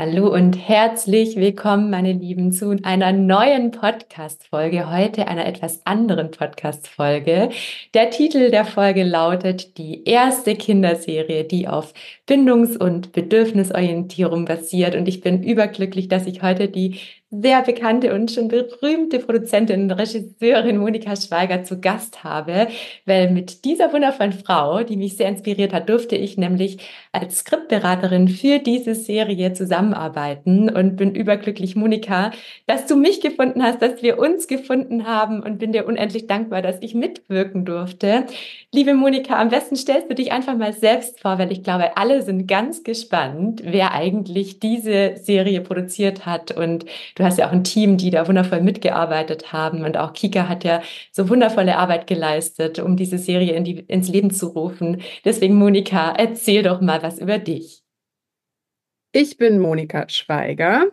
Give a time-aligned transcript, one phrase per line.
[0.00, 4.92] Hallo und herzlich willkommen, meine Lieben, zu einer neuen Podcast-Folge.
[4.92, 7.48] Heute einer etwas anderen Podcast-Folge.
[7.94, 11.94] Der Titel der Folge lautet Die erste Kinderserie, die auf
[12.26, 14.94] Bindungs- und Bedürfnisorientierung basiert.
[14.94, 19.90] Und ich bin überglücklich, dass ich heute die sehr bekannte und schon berühmte Produzentin und
[19.90, 22.68] Regisseurin Monika Schweiger zu Gast habe,
[23.04, 26.78] weil mit dieser wundervollen Frau, die mich sehr inspiriert hat, durfte ich nämlich
[27.12, 32.30] als Skriptberaterin für diese Serie zusammenarbeiten und bin überglücklich, Monika,
[32.66, 36.62] dass du mich gefunden hast, dass wir uns gefunden haben und bin dir unendlich dankbar,
[36.62, 38.24] dass ich mitwirken durfte.
[38.72, 42.22] Liebe Monika, am besten stellst du dich einfach mal selbst vor, weil ich glaube, alle
[42.22, 46.86] sind ganz gespannt, wer eigentlich diese Serie produziert hat und
[47.18, 50.62] Du hast ja auch ein Team, die da wundervoll mitgearbeitet haben und auch Kika hat
[50.62, 55.02] ja so wundervolle Arbeit geleistet, um diese Serie in die, ins Leben zu rufen.
[55.24, 57.82] Deswegen, Monika, erzähl doch mal was über dich.
[59.10, 60.92] Ich bin Monika Schweiger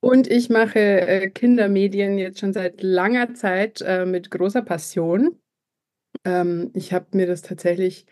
[0.00, 5.38] und ich mache äh, Kindermedien jetzt schon seit langer Zeit äh, mit großer Passion.
[6.24, 8.06] Ähm, ich habe mir das tatsächlich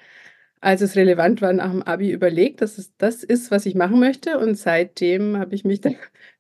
[0.60, 4.00] als es relevant war, nach dem Abi überlegt, dass es das ist, was ich machen
[4.00, 4.38] möchte.
[4.38, 5.80] Und seitdem habe ich mich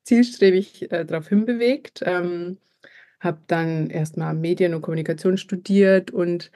[0.06, 2.02] zielstrebig äh, darauf hinbewegt.
[2.04, 2.58] Ähm,
[3.20, 6.50] habe dann erstmal Medien und Kommunikation studiert und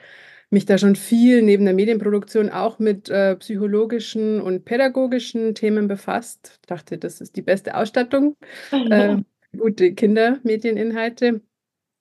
[0.49, 6.59] mich da schon viel neben der Medienproduktion auch mit äh, psychologischen und pädagogischen Themen befasst.
[6.61, 8.35] Ich dachte, das ist die beste Ausstattung.
[8.71, 9.17] Äh,
[9.57, 11.41] gute Kindermedieninhalte.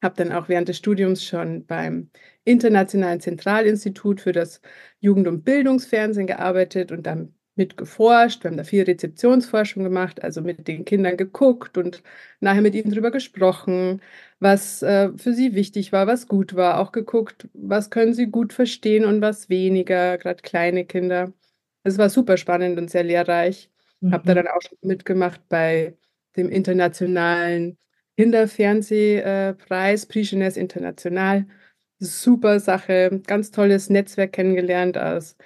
[0.03, 2.11] Habe dann auch während des Studiums schon beim
[2.45, 4.61] Internationalen Zentralinstitut für das
[4.99, 8.43] Jugend- und Bildungsfernsehen gearbeitet und dann mitgeforscht.
[8.43, 12.03] Wir haben da viel Rezeptionsforschung gemacht, also mit den Kindern geguckt und
[12.41, 14.01] nachher mit ihnen darüber gesprochen,
[14.39, 16.81] was äh, für sie wichtig war, was gut war.
[16.81, 21.35] Auch geguckt, was können sie gut verstehen und was weniger, gerade kleine Kinder.
[21.85, 23.71] Es war super spannend und sehr lehrreich.
[24.01, 24.13] Mhm.
[24.13, 25.95] Habe da dann auch mitgemacht bei
[26.37, 27.77] dem internationalen
[28.17, 31.47] Kinderfernsehpreis, Prix Jeunesse International.
[31.99, 35.37] Super Sache, ganz tolles Netzwerk kennengelernt aus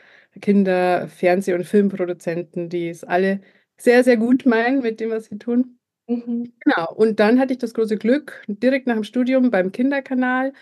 [0.41, 3.41] Kinder-, Fernseh- und Filmproduzenten, die es alle
[3.77, 5.79] sehr, sehr gut meinen mit dem, was sie tun.
[6.07, 6.53] Mhm.
[6.61, 10.53] Genau, und dann hatte ich das große Glück, direkt nach dem Studium beim Kinderkanal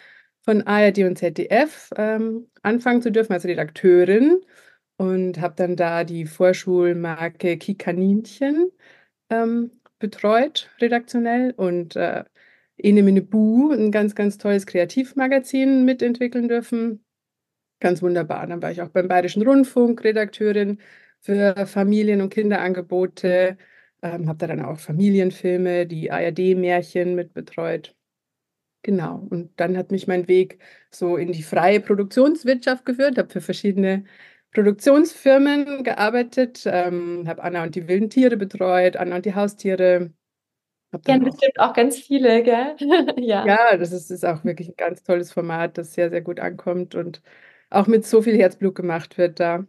[0.45, 4.41] von ARD und ZDF ähm, anfangen zu dürfen als Redakteurin
[4.97, 8.71] und habe dann da die Vorschulmarke Kikaninchen
[9.31, 11.55] ähm, betreut, redaktionell.
[11.57, 12.25] Und äh,
[12.77, 17.05] Ene Mine Bu, ein ganz, ganz tolles Kreativmagazin mitentwickeln dürfen.
[17.83, 18.47] Ganz wunderbar.
[18.47, 20.79] Dann war ich auch beim Bayerischen Rundfunk Redakteurin
[21.19, 23.57] für Familien- und Kinderangebote.
[24.03, 27.97] Ähm, habe da dann auch Familienfilme, die ARD-Märchen mitbetreut.
[28.83, 29.27] Genau.
[29.31, 30.61] Und dann hat mich mein Weg
[30.93, 34.05] so in die freie Produktionswirtschaft geführt, habe für verschiedene
[34.53, 40.13] Produktionsfirmen gearbeitet, ähm, habe Anna und die wilden Tiere betreut, Anna und die Haustiere.
[41.05, 42.77] Kennen bestimmt auch ganz viele, gell?
[43.19, 43.45] ja.
[43.45, 46.95] ja, das ist, ist auch wirklich ein ganz tolles Format, das sehr, sehr gut ankommt
[46.95, 47.23] und
[47.73, 49.67] auch mit so viel Herzblut gemacht wird da.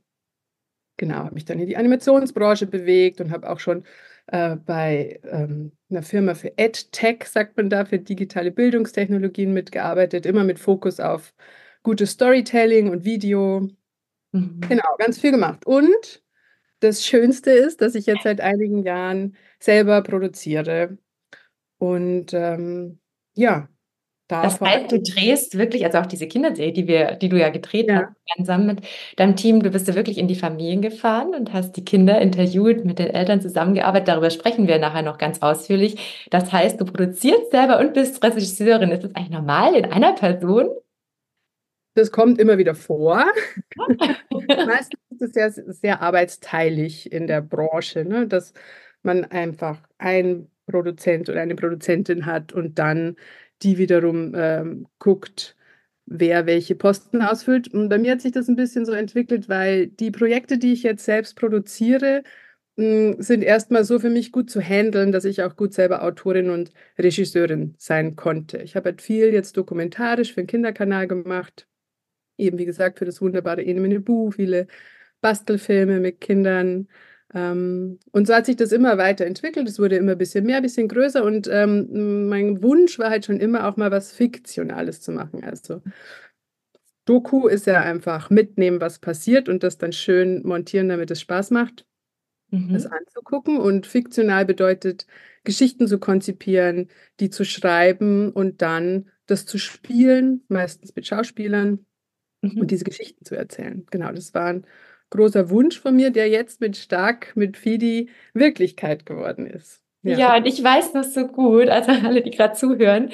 [0.97, 3.83] Genau, habe mich dann in die Animationsbranche bewegt und habe auch schon
[4.27, 10.43] äh, bei ähm, einer Firma für EdTech, sagt man da, für digitale Bildungstechnologien mitgearbeitet, immer
[10.43, 11.33] mit Fokus auf
[11.83, 13.69] gutes Storytelling und Video
[14.33, 14.61] Mhm.
[14.67, 15.65] Genau, ganz viel gemacht.
[15.65, 16.23] Und
[16.79, 20.97] das Schönste ist, dass ich jetzt seit einigen Jahren selber produziere.
[21.77, 22.99] Und ähm,
[23.35, 23.69] ja,
[24.27, 27.89] das heißt, du drehst wirklich, also auch diese Kinderserie, die wir, die du ja gedreht
[27.89, 27.95] ja.
[27.95, 28.81] hast, gemeinsam mit
[29.17, 32.85] deinem Team, du bist ja wirklich in die Familien gefahren und hast die Kinder interviewt,
[32.85, 34.07] mit den Eltern zusammengearbeitet.
[34.07, 36.27] Darüber sprechen wir nachher noch ganz ausführlich.
[36.31, 38.91] Das heißt, du produzierst selber und bist Regisseurin.
[38.91, 40.69] Ist das eigentlich normal in einer Person?
[41.95, 43.25] Das kommt immer wieder vor.
[44.31, 48.27] Meistens ist es sehr, sehr arbeitsteilig in der Branche, ne?
[48.27, 48.53] dass
[49.03, 53.17] man einfach einen Produzent oder eine Produzentin hat und dann
[53.63, 55.55] die wiederum ähm, guckt,
[56.05, 57.73] wer welche Posten ausfüllt.
[57.73, 60.83] Und bei mir hat sich das ein bisschen so entwickelt, weil die Projekte, die ich
[60.83, 62.23] jetzt selbst produziere,
[62.77, 66.49] mh, sind erstmal so für mich gut zu handeln, dass ich auch gut selber Autorin
[66.49, 68.59] und Regisseurin sein konnte.
[68.59, 71.67] Ich habe halt viel jetzt dokumentarisch für den Kinderkanal gemacht.
[72.37, 74.67] Eben wie gesagt für das wunderbare Ene Bu, viele
[75.21, 76.87] Bastelfilme mit Kindern.
[77.33, 79.67] Ähm, und so hat sich das immer weiterentwickelt.
[79.67, 81.23] Es wurde immer ein bisschen mehr, ein bisschen größer.
[81.23, 85.43] Und ähm, mein Wunsch war halt schon immer auch mal was Fiktionales zu machen.
[85.43, 85.81] Also
[87.05, 91.51] Doku ist ja einfach mitnehmen, was passiert und das dann schön montieren, damit es Spaß
[91.51, 91.85] macht
[92.53, 92.73] mhm.
[92.73, 93.57] das anzugucken.
[93.57, 95.05] Und fiktional bedeutet,
[95.43, 96.89] Geschichten zu konzipieren,
[97.19, 101.85] die zu schreiben und dann das zu spielen, meistens mit Schauspielern
[102.41, 102.61] mhm.
[102.61, 103.85] und diese Geschichten zu erzählen.
[103.91, 104.65] Genau, das war ein
[105.13, 109.82] großer Wunsch von mir, der jetzt mit Stark, mit Fidi Wirklichkeit geworden ist.
[110.03, 110.17] Ja.
[110.17, 113.09] ja, und ich weiß das so gut, also alle, die gerade zuhören,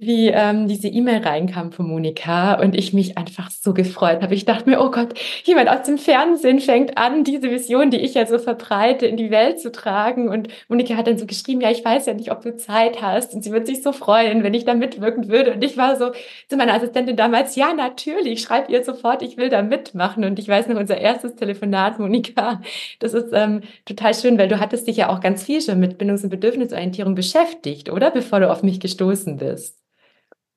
[0.00, 4.34] wie ähm, diese E-Mail reinkam von Monika und ich mich einfach so gefreut habe.
[4.34, 8.14] Ich dachte mir, oh Gott, jemand aus dem Fernsehen fängt an, diese Vision, die ich
[8.14, 10.28] ja so verbreite, in die Welt zu tragen.
[10.28, 13.34] Und Monika hat dann so geschrieben, ja, ich weiß ja nicht, ob du Zeit hast
[13.34, 15.52] und sie wird sich so freuen, wenn ich da mitwirken würde.
[15.52, 16.10] Und ich war so
[16.48, 20.24] zu meiner Assistentin damals, ja, natürlich, schreib ihr sofort, ich will da mitmachen.
[20.24, 22.60] Und ich weiß noch, unser erstes Telefonat, Monika,
[22.98, 25.98] das ist ähm, total schön, weil du hattest dich ja auch ganz viel schon mit
[25.98, 28.10] Bindungs- Bedürfnisorientierung beschäftigt, oder?
[28.10, 29.78] Bevor du auf mich gestoßen bist.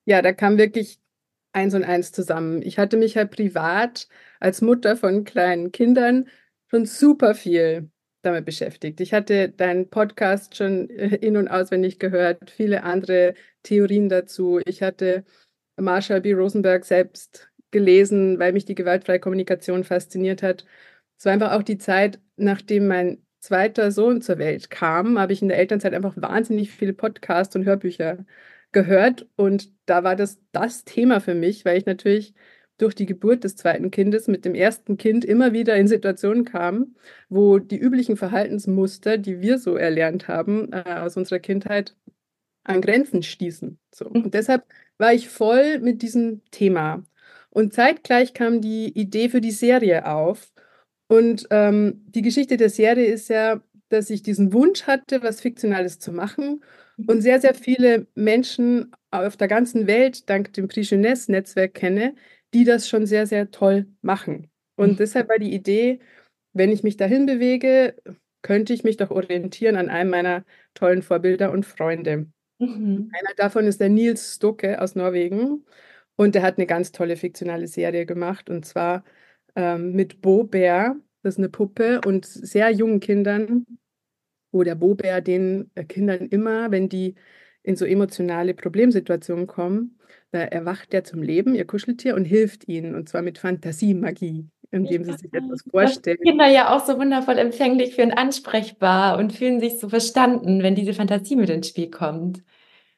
[0.05, 0.99] Ja, da kam wirklich
[1.53, 2.61] eins und eins zusammen.
[2.61, 4.07] Ich hatte mich halt privat
[4.39, 6.27] als Mutter von kleinen Kindern
[6.69, 7.89] schon super viel
[8.21, 8.99] damit beschäftigt.
[9.01, 14.59] Ich hatte deinen Podcast schon äh, in- und auswendig gehört, viele andere Theorien dazu.
[14.65, 15.23] Ich hatte
[15.77, 16.33] Marshall B.
[16.33, 20.65] Rosenberg selbst gelesen, weil mich die gewaltfreie Kommunikation fasziniert hat.
[21.17, 25.41] Es war einfach auch die Zeit, nachdem mein zweiter Sohn zur Welt kam, habe ich
[25.41, 28.25] in der Elternzeit einfach wahnsinnig viele Podcasts und Hörbücher
[28.71, 29.27] gehört.
[29.35, 32.33] Und da war das das Thema für mich, weil ich natürlich
[32.77, 36.95] durch die Geburt des zweiten Kindes mit dem ersten Kind immer wieder in Situationen kam,
[37.29, 41.95] wo die üblichen Verhaltensmuster, die wir so erlernt haben äh, aus unserer Kindheit,
[42.63, 43.79] an Grenzen stießen.
[43.93, 44.09] So.
[44.09, 44.25] Mhm.
[44.25, 44.65] Und deshalb
[44.97, 47.03] war ich voll mit diesem Thema.
[47.49, 50.51] Und zeitgleich kam die Idee für die Serie auf.
[51.07, 55.99] Und ähm, die Geschichte der Serie ist ja, dass ich diesen Wunsch hatte, was Fiktionales
[55.99, 56.63] zu machen
[57.07, 62.15] und sehr, sehr viele Menschen auf der ganzen Welt dank dem Prix Jeunesse-Netzwerk kenne,
[62.53, 64.49] die das schon sehr, sehr toll machen.
[64.75, 64.97] Und mhm.
[64.97, 65.99] deshalb war die Idee,
[66.53, 67.95] wenn ich mich dahin bewege,
[68.41, 72.27] könnte ich mich doch orientieren an einem meiner tollen Vorbilder und Freunde.
[72.59, 73.11] Mhm.
[73.13, 75.65] Einer davon ist der Nils Stocke aus Norwegen
[76.15, 79.03] und der hat eine ganz tolle fiktionale Serie gemacht und zwar
[79.55, 83.65] ähm, mit Bo Bär, das ist eine Puppe, und sehr jungen Kindern,
[84.51, 87.15] wo der Bo Bär den äh, Kindern immer, wenn die
[87.63, 89.97] in so emotionale Problemsituationen kommen,
[90.31, 95.03] da erwacht der zum Leben, ihr Kuscheltier, und hilft ihnen, und zwar mit Fantasiemagie, indem
[95.03, 96.17] sie sich etwas vorstellen.
[96.23, 100.75] Kinder ja auch so wundervoll empfänglich für ein ansprechbar und fühlen sich so verstanden, wenn
[100.75, 102.43] diese Fantasie mit ins Spiel kommt.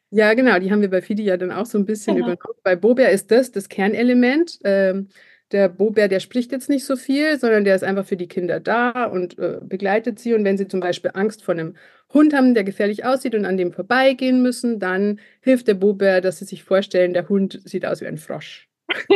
[0.10, 2.28] Ja, genau, die haben wir bei Fidi ja dann auch so ein bisschen genau.
[2.28, 2.60] übernommen.
[2.64, 4.58] Bei Bobär ist das das Kernelement.
[4.64, 5.10] Ähm,
[5.52, 8.60] der Bobär, der spricht jetzt nicht so viel, sondern der ist einfach für die Kinder
[8.60, 10.34] da und äh, begleitet sie.
[10.34, 11.76] Und wenn sie zum Beispiel Angst vor einem
[12.14, 16.40] Hund haben, der gefährlich aussieht und an dem vorbeigehen müssen, dann hilft der Bobär, dass
[16.40, 18.68] sie sich vorstellen, der Hund sieht aus wie ein Frosch.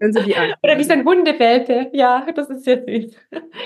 [0.00, 1.90] wenn sie die Oder wie so ein Hundewelpe.
[1.92, 3.14] Ja, das ist sehr süß.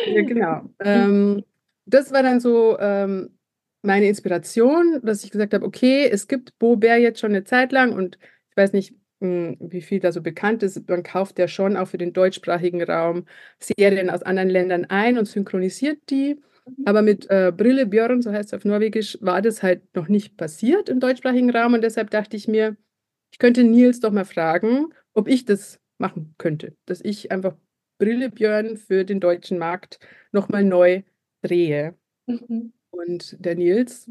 [0.06, 0.62] ja, genau.
[0.80, 1.44] Ähm,
[1.86, 3.36] das war dann so ähm,
[3.82, 7.92] meine Inspiration, dass ich gesagt habe, okay, es gibt Bobär jetzt schon eine Zeit lang
[7.92, 8.18] und
[8.50, 10.88] ich weiß nicht, wie viel da so bekannt ist.
[10.88, 13.26] Man kauft ja schon auch für den deutschsprachigen Raum
[13.58, 16.40] Serien aus anderen Ländern ein und synchronisiert die.
[16.66, 16.84] Mhm.
[16.86, 20.36] Aber mit äh, Brille Björn, so heißt es auf Norwegisch, war das halt noch nicht
[20.36, 21.74] passiert im deutschsprachigen Raum.
[21.74, 22.76] Und deshalb dachte ich mir,
[23.30, 26.76] ich könnte Nils doch mal fragen, ob ich das machen könnte.
[26.86, 27.54] Dass ich einfach
[27.98, 30.00] Brille Björn für den deutschen Markt
[30.32, 31.02] nochmal neu
[31.42, 31.94] drehe.
[32.26, 32.72] Mhm.
[33.06, 34.08] Und der Nils,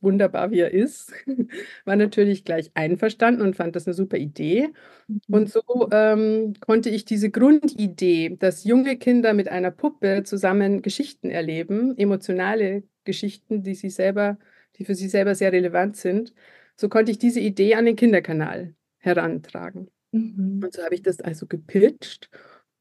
[0.00, 1.12] wunderbar wie er ist,
[1.84, 4.68] war natürlich gleich einverstanden und fand das eine super Idee.
[5.06, 5.20] Mhm.
[5.28, 11.30] Und so ähm, konnte ich diese Grundidee, dass junge Kinder mit einer Puppe zusammen Geschichten
[11.30, 14.38] erleben, emotionale Geschichten, die sie selber,
[14.76, 16.34] die für sie selber sehr relevant sind,
[16.76, 19.88] so konnte ich diese Idee an den Kinderkanal herantragen.
[20.12, 20.60] Mhm.
[20.64, 22.28] Und so habe ich das also gepitcht.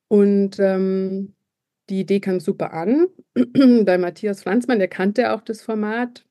[0.07, 1.33] Und ähm,
[1.91, 3.07] die Idee kam super an.
[3.85, 6.25] Bei Matthias Franzmann, der kannte auch das Format.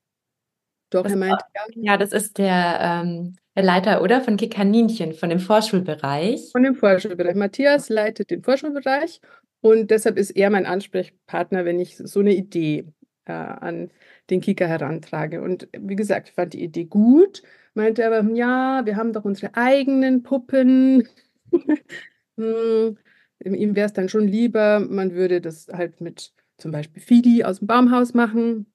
[0.90, 1.62] Doch, das er meinte, ja.
[1.76, 4.20] Ja, das ist der, ähm, der Leiter, oder?
[4.20, 6.50] Von Kikaninchen, von dem Vorschulbereich.
[6.50, 7.36] Von dem Vorschulbereich.
[7.36, 9.20] Matthias leitet den Vorschulbereich
[9.60, 12.86] und deshalb ist er mein Ansprechpartner, wenn ich so eine Idee
[13.26, 13.90] äh, an
[14.30, 15.42] den Kika herantrage.
[15.42, 17.42] Und wie gesagt, ich fand die Idee gut,
[17.74, 21.06] meinte aber, ja, wir haben doch unsere eigenen Puppen.
[22.36, 22.96] hm,
[23.44, 27.58] ihm wäre es dann schon lieber, man würde das halt mit zum Beispiel Fidi aus
[27.58, 28.72] dem Baumhaus machen.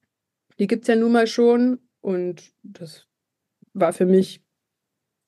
[0.60, 3.08] Die gibt es ja nun mal schon und das
[3.74, 4.42] war für mich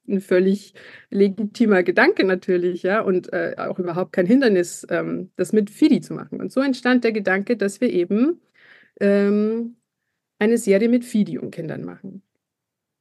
[0.07, 0.73] ein völlig
[1.09, 6.13] legitimer Gedanke natürlich, ja, und äh, auch überhaupt kein Hindernis, ähm, das mit Fidi zu
[6.13, 6.39] machen.
[6.39, 8.39] Und so entstand der Gedanke, dass wir eben
[9.01, 9.75] ähm,
[10.39, 12.23] eine Serie mit Fidi und Kindern machen.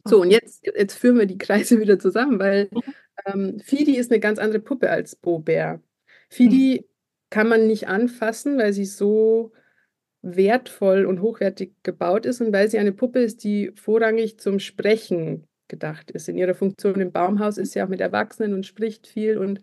[0.04, 2.82] So, und jetzt, jetzt führen wir die Kreise wieder zusammen, weil mhm.
[3.26, 5.80] ähm, Fidi ist eine ganz andere Puppe als Bo Bär.
[6.28, 6.86] Fidi mhm.
[7.30, 9.52] kann man nicht anfassen, weil sie so
[10.22, 15.46] wertvoll und hochwertig gebaut ist und weil sie eine Puppe ist, die vorrangig zum Sprechen
[15.68, 16.28] gedacht ist.
[16.28, 19.60] In ihrer Funktion im Baumhaus ist sie auch mit Erwachsenen und spricht viel und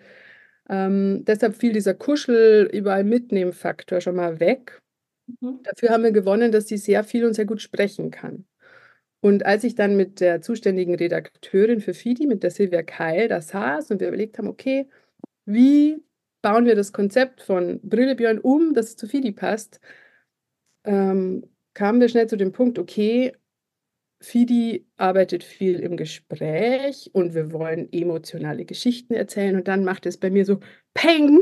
[0.69, 4.81] ähm, deshalb fiel dieser Kuschel überall mitnehmen Faktor schon mal weg.
[5.41, 5.59] Mhm.
[5.63, 8.45] Dafür haben wir gewonnen, dass sie sehr viel und sehr gut sprechen kann.
[9.19, 13.41] Und als ich dann mit der zuständigen Redakteurin für FIDI, mit der Silvia Keil, da
[13.41, 14.89] saß und wir überlegt haben, okay,
[15.45, 16.03] wie
[16.43, 19.79] bauen wir das Konzept von Brillebjörn um, dass es zu FIDI passt,
[20.83, 23.33] ähm, kamen wir schnell zu dem Punkt, okay,
[24.19, 30.17] Fidi arbeitet viel im Gespräch und wir wollen emotionale Geschichten erzählen und dann macht es
[30.17, 30.59] bei mir so
[30.93, 31.41] Peng.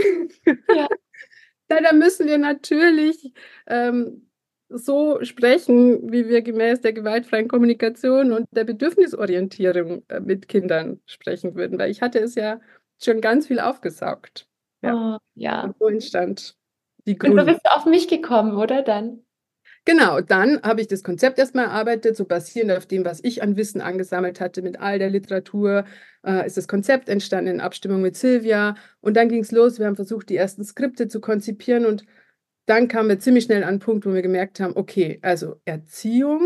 [0.73, 0.87] Ja.
[1.67, 3.33] da müssen wir natürlich
[3.67, 4.29] ähm,
[4.69, 11.55] so sprechen, wie wir gemäß der gewaltfreien Kommunikation und der Bedürfnisorientierung äh, mit Kindern sprechen
[11.55, 12.61] würden, weil ich hatte es ja
[13.01, 14.47] schon ganz viel aufgesaugt.
[14.81, 15.15] Ja.
[15.15, 15.63] Oh, ja.
[15.63, 16.55] Und so entstand
[17.05, 17.41] die Gründe.
[17.41, 19.23] Und du bist auf mich gekommen, oder dann?
[19.85, 23.57] Genau, dann habe ich das Konzept erstmal erarbeitet, so basierend auf dem, was ich an
[23.57, 25.85] Wissen angesammelt hatte mit all der Literatur,
[26.23, 28.75] äh, ist das Konzept entstanden in Abstimmung mit Silvia.
[28.99, 32.05] Und dann ging es los, wir haben versucht, die ersten Skripte zu konzipieren und
[32.67, 36.41] dann kamen wir ziemlich schnell an einen Punkt, wo wir gemerkt haben, okay, also Erziehung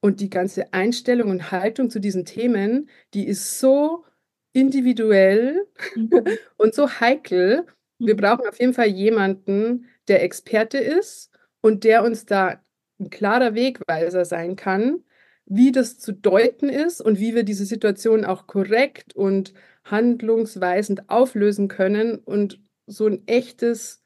[0.00, 4.04] und die ganze Einstellung und Haltung zu diesen Themen, die ist so
[4.52, 6.24] individuell mhm.
[6.56, 7.66] und so heikel.
[7.98, 8.18] Wir mhm.
[8.18, 11.30] brauchen auf jeden Fall jemanden, der Experte ist
[11.60, 12.60] und der uns da
[13.00, 15.04] ein klarer Wegweiser sein kann,
[15.46, 19.52] wie das zu deuten ist und wie wir diese Situation auch korrekt und
[19.84, 24.02] handlungsweisend auflösen können und so ein echtes,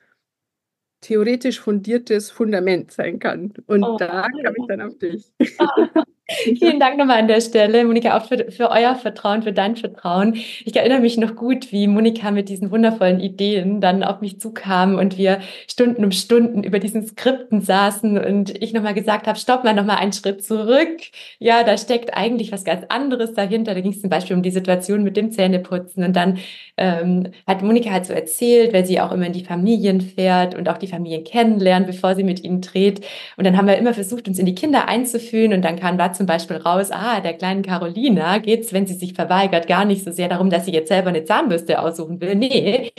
[1.00, 3.52] theoretisch fundiertes Fundament sein kann.
[3.66, 5.32] Und oh, da kam ich dann auf dich.
[6.58, 10.34] Vielen Dank nochmal an der Stelle, Monika, auch für, für, euer Vertrauen, für dein Vertrauen.
[10.34, 14.96] Ich erinnere mich noch gut, wie Monika mit diesen wundervollen Ideen dann auf mich zukam
[14.96, 15.38] und wir
[15.70, 19.98] Stunden um Stunden über diesen Skripten saßen und ich nochmal gesagt habe, stopp mal nochmal
[19.98, 20.98] einen Schritt zurück.
[21.38, 23.74] Ja, da steckt eigentlich was ganz anderes dahinter.
[23.74, 26.38] Da ging es zum Beispiel um die Situation mit dem Zähneputzen und dann
[26.76, 30.68] ähm, hat Monika halt so erzählt, weil sie auch immer in die Familien fährt und
[30.68, 33.06] auch die Familien kennenlernt, bevor sie mit ihnen dreht.
[33.36, 36.26] Und dann haben wir immer versucht, uns in die Kinder einzufühlen und dann kam zum
[36.26, 40.10] Beispiel raus, ah, der kleinen Carolina geht es, wenn sie sich verweigert, gar nicht so
[40.12, 42.34] sehr darum, dass sie jetzt selber eine Zahnbürste aussuchen will.
[42.36, 42.92] Nee,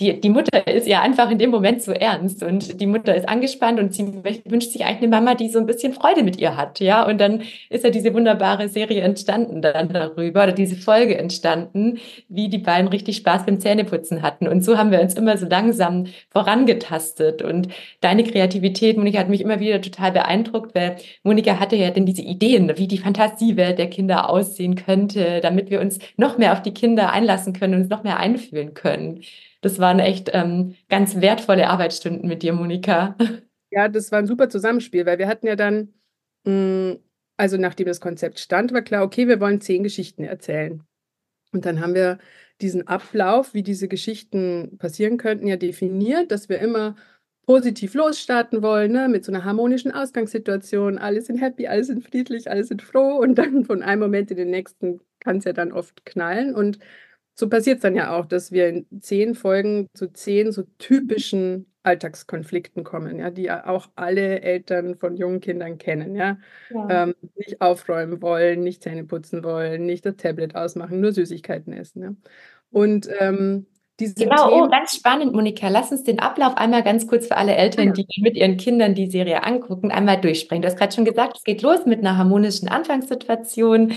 [0.00, 3.28] die, die Mutter ist ja einfach in dem Moment so ernst und die Mutter ist
[3.28, 4.06] angespannt und sie
[4.46, 7.06] wünscht sich eigentlich eine Mama, die so ein bisschen Freude mit ihr hat, ja.
[7.06, 12.48] Und dann ist ja diese wunderbare Serie entstanden dann darüber oder diese Folge entstanden, wie
[12.48, 14.48] die beiden richtig Spaß beim Zähneputzen hatten.
[14.48, 17.42] Und so haben wir uns immer so langsam vorangetastet.
[17.42, 17.68] Und
[18.00, 22.22] deine Kreativität, Monika, hat mich immer wieder total beeindruckt, weil Monika hatte ja dann diese
[22.22, 26.72] Ideen, wie die Fantasiewelt der Kinder aussehen könnte, damit wir uns noch mehr auf die
[26.72, 29.20] Kinder einlassen können und uns noch mehr einfühlen können.
[29.60, 33.16] Das waren echt ähm, ganz wertvolle Arbeitsstunden mit dir, Monika.
[33.72, 35.94] Ja, das war ein super Zusammenspiel, weil wir hatten ja dann,
[36.44, 36.98] mh, mm,
[37.36, 40.82] also nachdem das Konzept stand, war klar, okay, wir wollen zehn Geschichten erzählen.
[41.52, 42.18] Und dann haben wir
[42.60, 46.96] diesen Ablauf, wie diese Geschichten passieren könnten, ja definiert, dass wir immer
[47.46, 49.08] positiv losstarten wollen, ne?
[49.08, 50.98] mit so einer harmonischen Ausgangssituation.
[50.98, 54.36] Alle sind happy, alle sind friedlich, alle sind froh und dann von einem Moment in
[54.36, 56.54] den nächsten kann es ja dann oft knallen.
[56.54, 56.78] Und
[57.40, 61.66] so passiert es dann ja auch, dass wir in zehn Folgen zu zehn so typischen
[61.82, 66.36] Alltagskonflikten kommen, ja, die ja auch alle Eltern von jungen Kindern kennen, ja.
[66.72, 67.04] ja.
[67.04, 72.02] Ähm, nicht aufräumen wollen, nicht Zähne putzen wollen, nicht das Tablet ausmachen, nur Süßigkeiten essen.
[72.02, 72.14] Ja.
[72.70, 73.66] Und ähm,
[73.98, 75.68] diese genau, oh, Themen, oh, ganz spannend, Monika.
[75.68, 79.10] Lass uns den Ablauf einmal ganz kurz für alle Eltern, die mit ihren Kindern die
[79.10, 80.62] Serie angucken, einmal durchsprechen.
[80.62, 83.92] Du hast gerade schon gesagt, es geht los mit einer harmonischen Anfangssituation.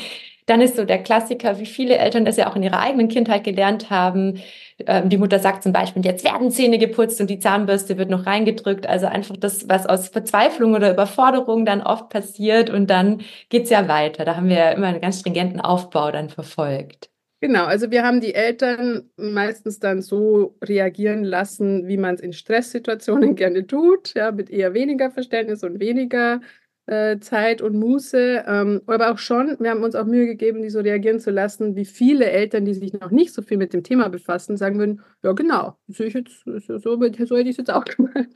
[0.46, 3.44] Dann ist so der Klassiker, wie viele Eltern das ja auch in ihrer eigenen Kindheit
[3.44, 4.42] gelernt haben.
[4.86, 8.26] Ähm, die Mutter sagt zum Beispiel, jetzt werden Zähne geputzt und die Zahnbürste wird noch
[8.26, 8.88] reingedrückt.
[8.88, 13.88] Also einfach das, was aus Verzweiflung oder Überforderung dann oft passiert und dann geht's ja
[13.88, 14.26] weiter.
[14.26, 17.10] Da haben wir ja immer einen ganz stringenten Aufbau dann verfolgt.
[17.44, 22.32] Genau, also wir haben die Eltern meistens dann so reagieren lassen, wie man es in
[22.32, 26.40] Stresssituationen gerne tut, ja, mit eher weniger Verständnis und weniger
[26.86, 30.70] äh, Zeit und Muße, ähm, aber auch schon, wir haben uns auch Mühe gegeben, die
[30.70, 33.84] so reagieren zu lassen, wie viele Eltern, die sich noch nicht so viel mit dem
[33.84, 37.72] Thema befassen, sagen würden, ja genau, so, ich jetzt, so, so hätte ich es jetzt
[37.72, 38.28] auch gemacht,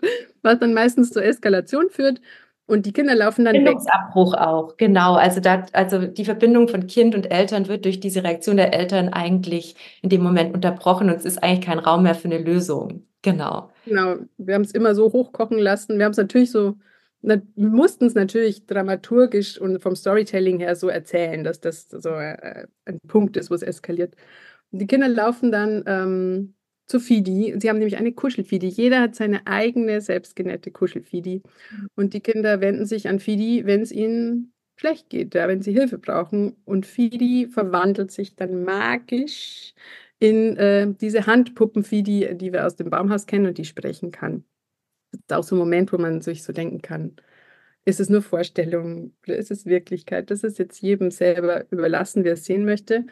[0.43, 2.21] was dann meistens zur Eskalation führt.
[2.69, 4.41] Und die Kinder laufen dann Bindungsabbruch weg.
[4.41, 5.15] auch, genau.
[5.15, 9.07] Also da, also die Verbindung von Kind und Eltern wird durch diese Reaktion der Eltern
[9.07, 13.03] eigentlich in dem Moment unterbrochen und es ist eigentlich kein Raum mehr für eine Lösung.
[13.21, 13.69] Genau.
[13.85, 14.17] Genau.
[14.37, 15.97] Wir haben es immer so hochkochen lassen.
[15.97, 16.75] Wir haben es natürlich so
[17.21, 22.67] wir mussten es natürlich dramaturgisch und vom Storytelling her so erzählen, dass das so äh,
[22.85, 24.15] ein Punkt ist, wo es eskaliert.
[24.71, 26.55] Und die Kinder laufen dann ähm,
[26.87, 27.55] zu Fidi.
[27.59, 28.67] Sie haben nämlich eine Kuschelfidi.
[28.67, 31.41] Jeder hat seine eigene selbstgenähte Kuschelfidi.
[31.95, 35.73] Und die Kinder wenden sich an Fidi, wenn es ihnen schlecht geht, ja, wenn sie
[35.73, 36.55] Hilfe brauchen.
[36.65, 39.73] Und Fidi verwandelt sich dann magisch
[40.19, 44.45] in äh, diese Handpuppen-Fidi, die wir aus dem Baumhaus kennen und die sprechen kann.
[45.11, 47.15] Ist auch so ein Moment, wo man sich so denken kann,
[47.85, 50.29] ist es nur Vorstellung oder ist es Wirklichkeit?
[50.29, 53.05] Das ist jetzt jedem selber überlassen, wer es sehen möchte.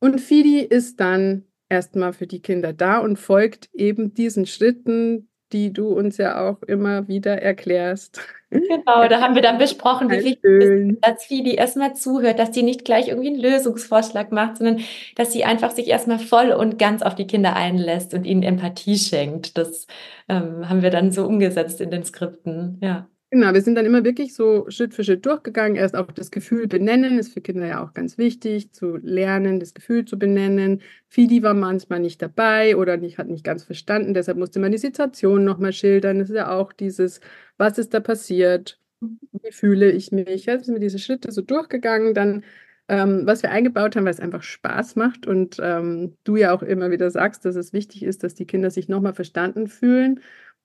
[0.00, 5.72] Und Fidi ist dann erstmal für die Kinder da und folgt eben diesen Schritten, die
[5.72, 8.20] du uns ja auch immer wieder erklärst.
[8.50, 12.62] Genau, da haben wir dann besprochen, wie wichtig ist, dass Fidi erstmal zuhört, dass sie
[12.62, 14.80] nicht gleich irgendwie einen Lösungsvorschlag macht, sondern
[15.16, 18.98] dass sie einfach sich erstmal voll und ganz auf die Kinder einlässt und ihnen Empathie
[18.98, 19.56] schenkt.
[19.58, 19.86] Das
[20.28, 23.08] ähm, haben wir dann so umgesetzt in den Skripten, ja.
[23.32, 25.76] Genau, wir sind dann immer wirklich so Schritt für Schritt durchgegangen.
[25.76, 29.74] Erst auch das Gefühl benennen, ist für Kinder ja auch ganz wichtig, zu lernen, das
[29.74, 30.80] Gefühl zu benennen.
[31.08, 34.78] Fidi war manchmal nicht dabei oder nicht, hat nicht ganz verstanden, deshalb musste man die
[34.78, 36.20] Situation nochmal schildern.
[36.20, 37.20] Das ist ja auch dieses,
[37.56, 38.80] was ist da passiert?
[39.00, 40.46] Wie fühle ich mich?
[40.46, 42.14] Jetzt sind wir diese Schritte so durchgegangen.
[42.14, 42.44] Dann,
[42.88, 46.62] ähm, was wir eingebaut haben, weil es einfach Spaß macht und ähm, du ja auch
[46.62, 50.20] immer wieder sagst, dass es wichtig ist, dass die Kinder sich nochmal verstanden fühlen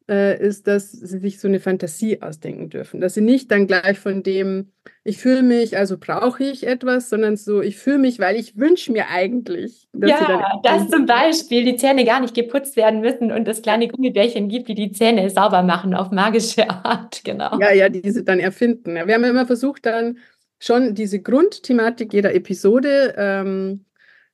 [0.07, 3.01] ist, dass sie sich so eine Fantasie ausdenken dürfen.
[3.01, 4.71] Dass sie nicht dann gleich von dem,
[5.03, 8.91] ich fühle mich, also brauche ich etwas, sondern so, ich fühle mich, weil ich wünsche
[8.91, 9.87] mir eigentlich.
[9.93, 14.49] ja, dass zum Beispiel die Zähne gar nicht geputzt werden müssen und es kleine Gummibärchen
[14.49, 17.59] gibt, die die Zähne sauber machen auf magische Art, genau.
[17.59, 18.95] Ja, ja, die sie dann erfinden.
[18.95, 20.17] Wir haben immer versucht, dann
[20.59, 23.85] schon diese Grundthematik jeder Episode ähm,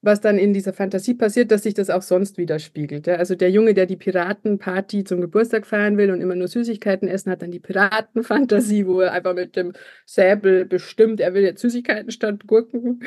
[0.08, 3.08] was dann in dieser Fantasie passiert, dass sich das auch sonst widerspiegelt.
[3.08, 3.16] Ja?
[3.16, 7.30] Also der Junge, der die Piratenparty zum Geburtstag feiern will und immer nur Süßigkeiten essen,
[7.30, 9.74] hat dann die Piratenfantasie, wo er einfach mit dem
[10.06, 13.02] Säbel bestimmt, er will jetzt Süßigkeiten statt Gurken.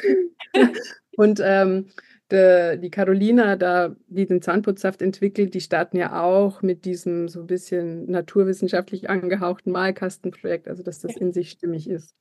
[1.17, 1.87] und ähm,
[2.31, 7.41] de, die Carolina, da, die den Zahnputzsaft entwickelt, die starten ja auch mit diesem so
[7.41, 12.15] ein bisschen naturwissenschaftlich angehauchten Malkastenprojekt, also dass das in sich stimmig ist.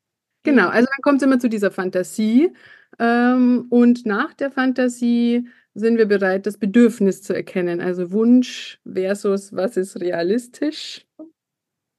[0.49, 2.51] Genau, also dann kommt es immer zu dieser Fantasie
[2.97, 7.79] ähm, und nach der Fantasie sind wir bereit, das Bedürfnis zu erkennen.
[7.81, 11.05] Also Wunsch versus was ist realistisch.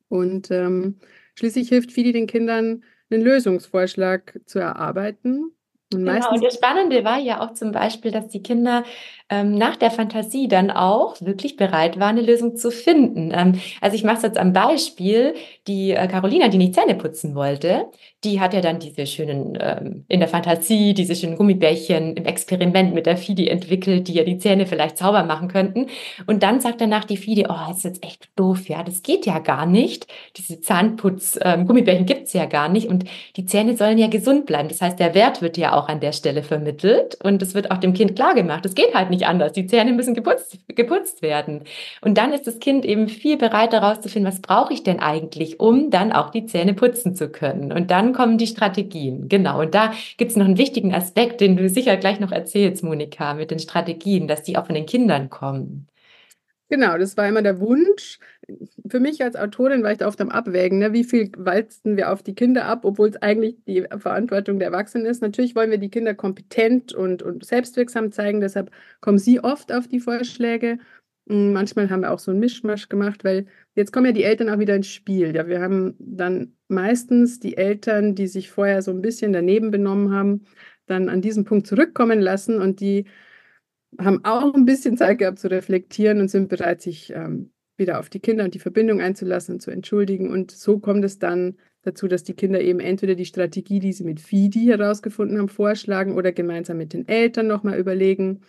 [0.08, 0.98] Und ähm,
[1.34, 5.52] schließlich hilft Fidi den Kindern, einen Lösungsvorschlag zu erarbeiten.
[5.92, 8.84] Und genau, und das Spannende war ja auch zum Beispiel, dass die Kinder
[9.30, 13.32] ähm, nach der Fantasie dann auch wirklich bereit waren, eine Lösung zu finden.
[13.32, 15.34] Ähm, also ich mache es jetzt am Beispiel,
[15.66, 17.86] die äh, Carolina, die nicht Zähne putzen wollte,
[18.24, 22.92] die hat ja dann diese schönen, ähm, in der Fantasie, diese schönen Gummibärchen im Experiment
[22.92, 25.86] mit der Fidi entwickelt, die ja die Zähne vielleicht sauber machen könnten.
[26.26, 29.26] Und dann sagt danach die Fidi, oh, das ist jetzt echt doof, ja, das geht
[29.26, 30.06] ja gar nicht.
[30.36, 33.04] Diese Zahnputz-Gummibärchen ähm, gibt's ja gar nicht und
[33.36, 34.68] die Zähne sollen ja gesund bleiben.
[34.68, 37.78] Das heißt, der Wert wird ja auch an der Stelle vermittelt und es wird auch
[37.78, 39.52] dem Kind klargemacht, es geht halt nicht anders.
[39.52, 41.62] Die Zähne müssen geputzt, geputzt werden.
[42.00, 45.90] Und dann ist das Kind eben viel bereiter herauszufinden, was brauche ich denn eigentlich, um
[45.90, 47.72] dann auch die Zähne putzen zu können.
[47.72, 49.28] Und dann kommen die Strategien.
[49.28, 49.60] Genau.
[49.60, 53.34] Und da gibt es noch einen wichtigen Aspekt, den du sicher gleich noch erzählst, Monika,
[53.34, 55.86] mit den Strategien, dass die auch von den Kindern kommen.
[56.70, 58.20] Genau, das war immer der Wunsch.
[58.88, 60.92] Für mich als Autorin war ich da oft am Abwägen, ne?
[60.92, 65.06] wie viel walzen wir auf die Kinder ab, obwohl es eigentlich die Verantwortung der Erwachsenen
[65.06, 65.22] ist.
[65.22, 69.88] Natürlich wollen wir die Kinder kompetent und, und selbstwirksam zeigen, deshalb kommen sie oft auf
[69.88, 70.78] die Vorschläge.
[71.28, 74.48] Hm, manchmal haben wir auch so einen Mischmasch gemacht, weil jetzt kommen ja die Eltern
[74.50, 75.34] auch wieder ins Spiel.
[75.34, 80.12] Ja, wir haben dann meistens die Eltern, die sich vorher so ein bisschen daneben benommen
[80.12, 80.44] haben,
[80.86, 83.06] dann an diesen Punkt zurückkommen lassen und die
[83.98, 88.08] haben auch ein bisschen Zeit gehabt zu reflektieren und sind bereit, sich ähm, wieder auf
[88.08, 90.30] die Kinder und die Verbindung einzulassen und zu entschuldigen.
[90.30, 94.04] Und so kommt es dann dazu, dass die Kinder eben entweder die Strategie, die sie
[94.04, 98.42] mit FIDI herausgefunden haben, vorschlagen oder gemeinsam mit den Eltern nochmal überlegen,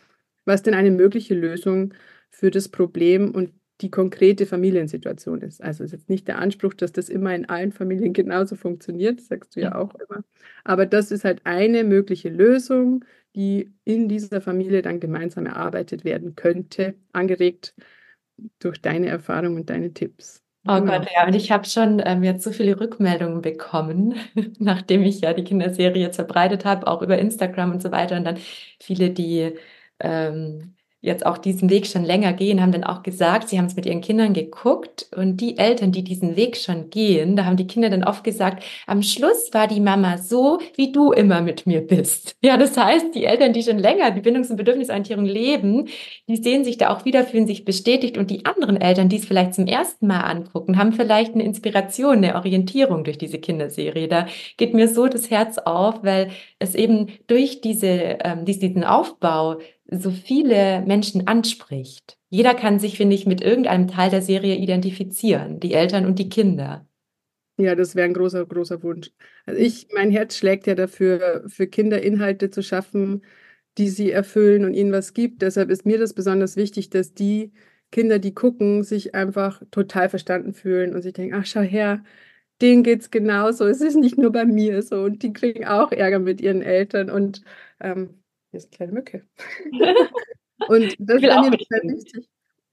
[0.46, 1.94] was denn eine mögliche Lösung
[2.30, 5.63] für das Problem und die konkrete Familiensituation ist.
[5.63, 9.28] Also ist jetzt nicht der Anspruch, dass das immer in allen Familien genauso funktioniert, das
[9.28, 10.24] sagst du ja auch immer.
[10.63, 13.04] Aber das ist halt eine mögliche Lösung,
[13.36, 17.74] die in dieser Familie dann gemeinsam erarbeitet werden könnte, angeregt
[18.60, 20.41] durch deine Erfahrung und deine Tipps.
[20.67, 20.99] Oh genau.
[20.99, 24.15] Gott, ja, und ich habe schon ähm, jetzt so viele Rückmeldungen bekommen,
[24.60, 28.15] nachdem ich ja die Kinderserie jetzt verbreitet habe, auch über Instagram und so weiter.
[28.15, 28.38] Und dann
[28.80, 29.56] viele, die
[29.99, 33.76] ähm, jetzt auch diesen Weg schon länger gehen, haben dann auch gesagt, sie haben es
[33.76, 37.66] mit ihren Kindern geguckt und die Eltern, die diesen Weg schon gehen, da haben die
[37.66, 41.82] Kinder dann oft gesagt, am Schluss war die Mama so, wie du immer mit mir
[41.82, 42.36] bist.
[42.44, 45.88] Ja, das heißt, die Eltern, die schon länger die Bindungs- und Bedürfnisorientierung leben,
[46.28, 49.26] die sehen sich da auch wieder, fühlen sich bestätigt und die anderen Eltern, die es
[49.26, 54.08] vielleicht zum ersten Mal angucken, haben vielleicht eine Inspiration, eine Orientierung durch diese Kinderserie.
[54.08, 54.26] Da
[54.58, 59.58] geht mir so das Herz auf, weil es eben durch diese, ähm, diesen Aufbau
[59.91, 62.17] so viele Menschen anspricht.
[62.30, 66.30] Jeder kann sich, finde ich, mit irgendeinem Teil der Serie identifizieren, die Eltern und die
[66.30, 66.88] Kinder.
[67.58, 69.12] Ja, das wäre ein großer, großer Wunsch.
[69.45, 73.21] Also ich, mein Herz schlägt ja dafür, für Kinder Inhalte zu schaffen,
[73.77, 75.41] die sie erfüllen und ihnen was gibt.
[75.41, 77.51] Deshalb ist mir das besonders wichtig, dass die
[77.91, 82.04] Kinder, die gucken, sich einfach total verstanden fühlen und sich denken, ach, schau her,
[82.62, 83.65] denen geht es genauso.
[83.67, 85.04] Es ist nicht nur bei mir so.
[85.04, 87.10] Und die kriegen auch Ärger mit ihren Eltern.
[87.10, 87.43] Und
[87.80, 88.21] ähm,
[88.52, 89.24] hier ist eine kleine Mücke.
[90.68, 92.30] und das ist mir total wichtig.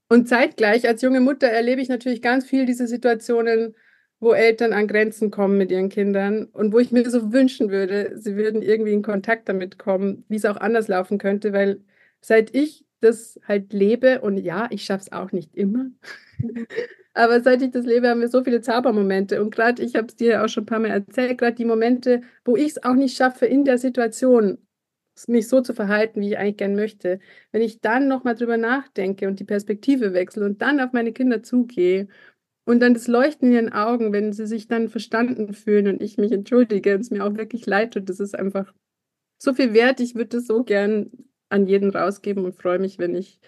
[0.08, 3.74] Und zeitgleich als junge Mutter erlebe ich natürlich ganz viel diese Situationen,
[4.20, 8.12] wo Eltern an Grenzen kommen mit ihren Kindern und wo ich mir so wünschen würde,
[8.16, 11.82] sie würden irgendwie in Kontakt damit kommen, wie es auch anders laufen könnte, weil
[12.20, 15.90] seit ich das halt lebe und ja, ich schaffe es auch nicht immer,
[17.14, 20.16] aber seit ich das lebe, haben wir so viele Zaubermomente und gerade, ich habe es
[20.16, 23.16] dir auch schon ein paar Mal erzählt, gerade die Momente, wo ich es auch nicht
[23.16, 24.58] schaffe, in der Situation
[25.26, 27.18] mich so zu verhalten, wie ich eigentlich gern möchte,
[27.50, 31.42] wenn ich dann nochmal drüber nachdenke und die Perspektive wechsle und dann auf meine Kinder
[31.42, 32.08] zugehe
[32.66, 36.18] und dann das Leuchten in ihren Augen, wenn sie sich dann verstanden fühlen und ich
[36.18, 38.72] mich entschuldige und es mir auch wirklich leid tut, das ist einfach
[39.42, 40.00] so viel wert.
[40.00, 41.10] Ich würde das so gern
[41.48, 43.40] an jeden rausgeben und freue mich, wenn ich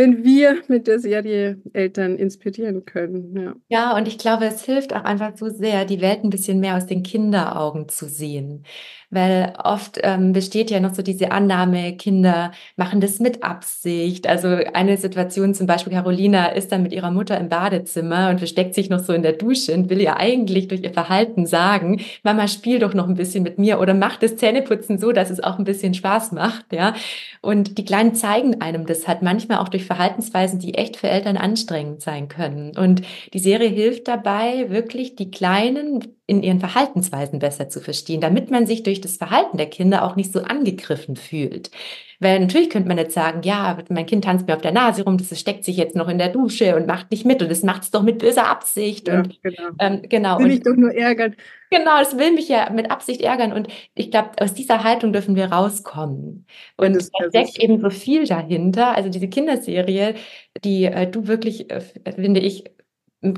[0.00, 3.36] wenn wir mit der Serie Eltern inspirieren können.
[3.36, 3.54] Ja.
[3.68, 6.76] ja, und ich glaube, es hilft auch einfach so sehr, die Welt ein bisschen mehr
[6.76, 8.64] aus den Kinderaugen zu sehen
[9.10, 14.28] weil oft ähm, besteht ja noch so diese Annahme, Kinder machen das mit Absicht.
[14.28, 18.74] Also eine Situation zum Beispiel, Carolina ist dann mit ihrer Mutter im Badezimmer und versteckt
[18.74, 22.46] sich noch so in der Dusche und will ihr eigentlich durch ihr Verhalten sagen, Mama,
[22.46, 25.58] spiel doch noch ein bisschen mit mir oder mach das Zähneputzen so, dass es auch
[25.58, 26.94] ein bisschen Spaß macht, ja.
[27.40, 31.36] Und die Kleinen zeigen einem das halt manchmal auch durch Verhaltensweisen, die echt für Eltern
[31.36, 32.76] anstrengend sein können.
[32.76, 33.02] Und
[33.34, 38.68] die Serie hilft dabei, wirklich die Kleinen in ihren Verhaltensweisen besser zu verstehen, damit man
[38.68, 41.72] sich durch das Verhalten der Kinder auch nicht so angegriffen fühlt.
[42.20, 45.18] Weil natürlich könnte man jetzt sagen, ja, mein Kind tanzt mir auf der Nase rum,
[45.18, 47.82] das steckt sich jetzt noch in der Dusche und macht nicht mit und das macht
[47.82, 49.08] es doch mit böser Absicht.
[49.08, 49.70] Ja, und genau.
[49.80, 50.38] Ähm, genau.
[50.38, 51.34] Will mich doch nur ärgern.
[51.70, 53.52] Genau, das will mich ja mit Absicht ärgern.
[53.52, 56.46] Und ich glaube, aus dieser Haltung dürfen wir rauskommen.
[56.76, 58.96] Und es steckt eben so viel dahinter.
[58.96, 60.16] Also diese Kinderserie,
[60.64, 62.64] die äh, du wirklich, äh, finde ich,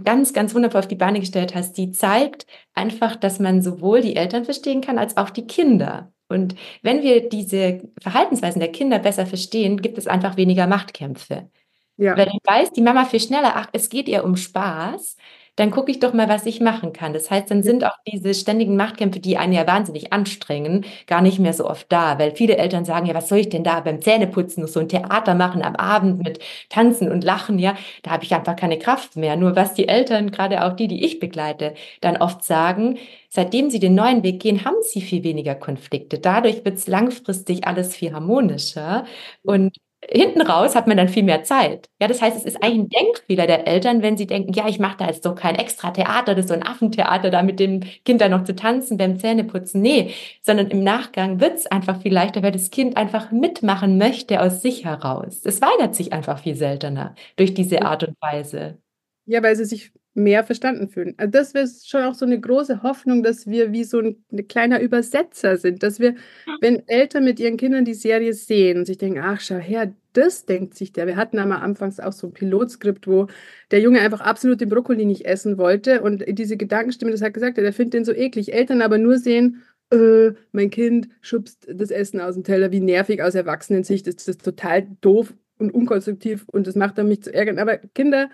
[0.05, 4.17] ganz, ganz wundervoll auf die Beine gestellt hast, die zeigt einfach, dass man sowohl die
[4.17, 6.13] Eltern verstehen kann als auch die Kinder.
[6.29, 11.51] Und wenn wir diese Verhaltensweisen der Kinder besser verstehen, gibt es einfach weniger Machtkämpfe.
[11.99, 12.17] Ja.
[12.17, 15.17] Weil ich weiß, die Mama viel schneller, ach, es geht ihr um Spaß,
[15.57, 17.13] dann gucke ich doch mal, was ich machen kann.
[17.13, 21.39] Das heißt, dann sind auch diese ständigen Machtkämpfe, die einen ja wahnsinnig anstrengen, gar nicht
[21.39, 24.01] mehr so oft da, weil viele Eltern sagen, ja, was soll ich denn da beim
[24.01, 26.39] Zähneputzen so ein Theater machen am Abend mit
[26.71, 29.37] Tanzen und Lachen, ja, da habe ich einfach keine Kraft mehr.
[29.37, 33.79] Nur was die Eltern, gerade auch die, die ich begleite, dann oft sagen, seitdem sie
[33.81, 36.19] den neuen Weg gehen, haben sie viel weniger Konflikte.
[36.19, 39.05] Dadurch wird es langfristig alles viel harmonischer
[39.43, 39.77] und
[40.11, 41.89] hinten raus hat man dann viel mehr Zeit.
[42.01, 44.79] Ja, das heißt, es ist eigentlich ein Denkfehler der Eltern, wenn sie denken, ja, ich
[44.79, 47.81] mache da jetzt doch kein extra Theater, das ist so ein Affentheater, da mit dem
[48.05, 49.81] Kind dann noch zu tanzen beim Zähneputzen.
[49.81, 50.13] Nee,
[50.43, 54.63] sondern im Nachgang wird es einfach viel leichter, weil das Kind einfach mitmachen möchte aus
[54.63, 55.43] sich heraus.
[55.45, 58.79] Es weigert sich einfach viel seltener durch diese Art und Weise.
[59.27, 61.15] Ja, weil sie sich mehr verstanden fühlen.
[61.17, 64.47] Also das wäre schon auch so eine große Hoffnung, dass wir wie so ein, ein,
[64.47, 66.15] kleiner Übersetzer sind, dass wir,
[66.61, 70.45] wenn Eltern mit ihren Kindern die Serie sehen und sich denken, ach schau her, das
[70.45, 71.07] denkt sich der.
[71.07, 73.29] Wir hatten einmal anfangs auch so ein Pilotskript, wo
[73.71, 77.57] der Junge einfach absolut den Brokkoli nicht essen wollte und diese Gedankenstimme, das hat gesagt,
[77.57, 78.53] der findet den so eklig.
[78.53, 83.23] Eltern aber nur sehen, äh, mein Kind schubst das Essen aus dem Teller, wie nervig
[83.23, 87.59] aus Erwachsenensicht, das ist total doof und unkonstruktiv und das macht dann mich zu ärgern.
[87.59, 88.29] Aber Kinder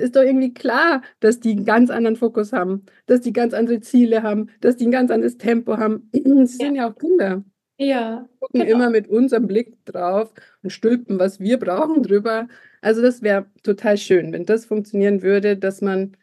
[0.00, 3.80] ist doch irgendwie klar, dass die einen ganz anderen Fokus haben, dass die ganz andere
[3.80, 6.08] Ziele haben, dass die ein ganz anderes Tempo haben.
[6.12, 7.44] Sie sind ja auch Kinder.
[7.78, 8.28] Ja.
[8.40, 8.74] Gucken genau.
[8.74, 12.48] immer mit unserem Blick drauf und stülpen, was wir brauchen, drüber.
[12.80, 16.16] Also das wäre total schön, wenn das funktionieren würde, dass man,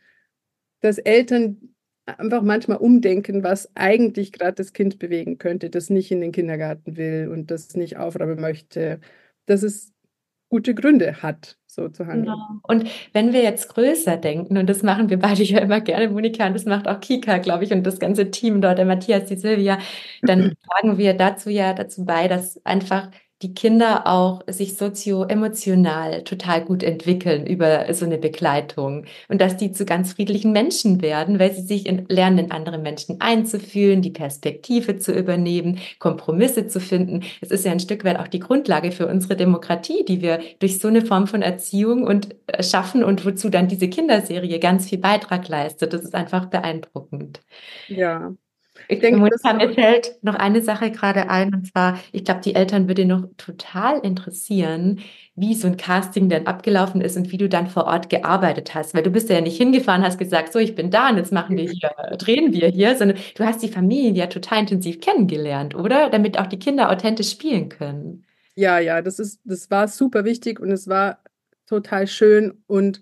[0.81, 1.73] dass Eltern
[2.05, 6.97] einfach manchmal umdenken, was eigentlich gerade das Kind bewegen könnte, das nicht in den Kindergarten
[6.97, 8.99] will und das nicht aufräumen möchte.
[9.45, 9.93] Das ist
[10.49, 12.25] gute Gründe hat, so zu handeln.
[12.25, 12.59] Genau.
[12.63, 16.47] Und wenn wir jetzt größer denken, und das machen wir beide ja immer gerne, Monika,
[16.47, 19.37] und das macht auch Kika, glaube ich, und das ganze Team dort, der Matthias, die
[19.37, 19.77] Silvia,
[20.23, 23.09] dann tragen wir dazu ja dazu bei, dass einfach
[23.41, 29.71] die Kinder auch sich sozio-emotional total gut entwickeln über so eine Begleitung und dass die
[29.71, 34.11] zu ganz friedlichen Menschen werden, weil sie sich in, lernen, in andere Menschen einzufühlen, die
[34.11, 37.23] Perspektive zu übernehmen, Kompromisse zu finden.
[37.39, 40.79] Es ist ja ein Stück weit auch die Grundlage für unsere Demokratie, die wir durch
[40.79, 44.97] so eine Form von Erziehung und äh, schaffen und wozu dann diese Kinderserie ganz viel
[44.99, 45.93] Beitrag leistet.
[45.93, 47.41] Das ist einfach beeindruckend.
[47.87, 48.33] Ja,
[48.89, 52.55] ich denke, Monika, mir fällt noch eine Sache gerade ein, und zwar, ich glaube, die
[52.55, 54.99] Eltern würde noch total interessieren,
[55.35, 58.95] wie so ein Casting denn abgelaufen ist und wie du dann vor Ort gearbeitet hast.
[58.95, 61.55] Weil du bist ja nicht hingefahren, hast gesagt, so, ich bin da und jetzt machen
[61.55, 66.09] wir hier, drehen wir hier, sondern du hast die Familie ja total intensiv kennengelernt, oder?
[66.09, 68.25] Damit auch die Kinder authentisch spielen können.
[68.55, 71.19] Ja, ja, das ist, das war super wichtig und es war
[71.67, 73.01] total schön und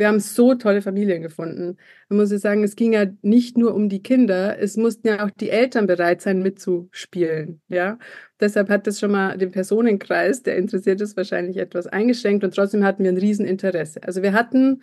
[0.00, 1.76] wir haben so tolle Familien gefunden.
[2.08, 5.24] Man muss ich sagen, es ging ja nicht nur um die Kinder, es mussten ja
[5.24, 7.60] auch die Eltern bereit sein, mitzuspielen.
[7.68, 7.98] Ja,
[8.40, 12.84] deshalb hat das schon mal den Personenkreis, der interessiert ist, wahrscheinlich etwas eingeschränkt und trotzdem
[12.84, 14.02] hatten wir ein Rieseninteresse.
[14.02, 14.82] Also wir hatten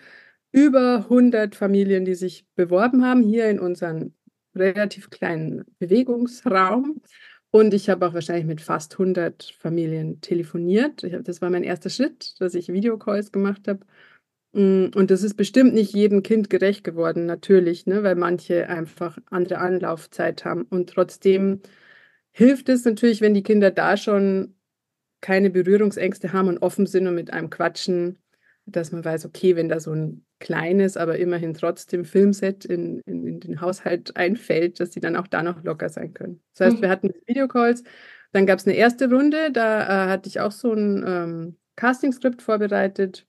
[0.52, 4.14] über 100 Familien, die sich beworben haben, hier in unserem
[4.56, 7.02] relativ kleinen Bewegungsraum.
[7.52, 11.04] Und ich habe auch wahrscheinlich mit fast 100 Familien telefoniert.
[11.04, 13.80] Hab, das war mein erster Schritt, dass ich Videocalls gemacht habe.
[14.58, 19.20] Mm, und das ist bestimmt nicht jedem Kind gerecht geworden, natürlich, ne, weil manche einfach
[19.30, 20.64] andere Anlaufzeit haben.
[20.64, 21.62] Und trotzdem
[22.32, 24.56] hilft es natürlich, wenn die Kinder da schon
[25.22, 28.18] keine Berührungsängste haben und offen sind und mit einem quatschen,
[28.66, 33.28] dass man weiß, okay, wenn da so ein kleines, aber immerhin trotzdem Filmset in, in,
[33.28, 36.42] in den Haushalt einfällt, dass die dann auch da noch locker sein können.
[36.56, 36.82] Das heißt, mhm.
[36.82, 37.84] wir hatten Videocalls,
[38.32, 42.42] dann gab es eine erste Runde, da äh, hatte ich auch so ein ähm, Casting-Skript
[42.42, 43.27] vorbereitet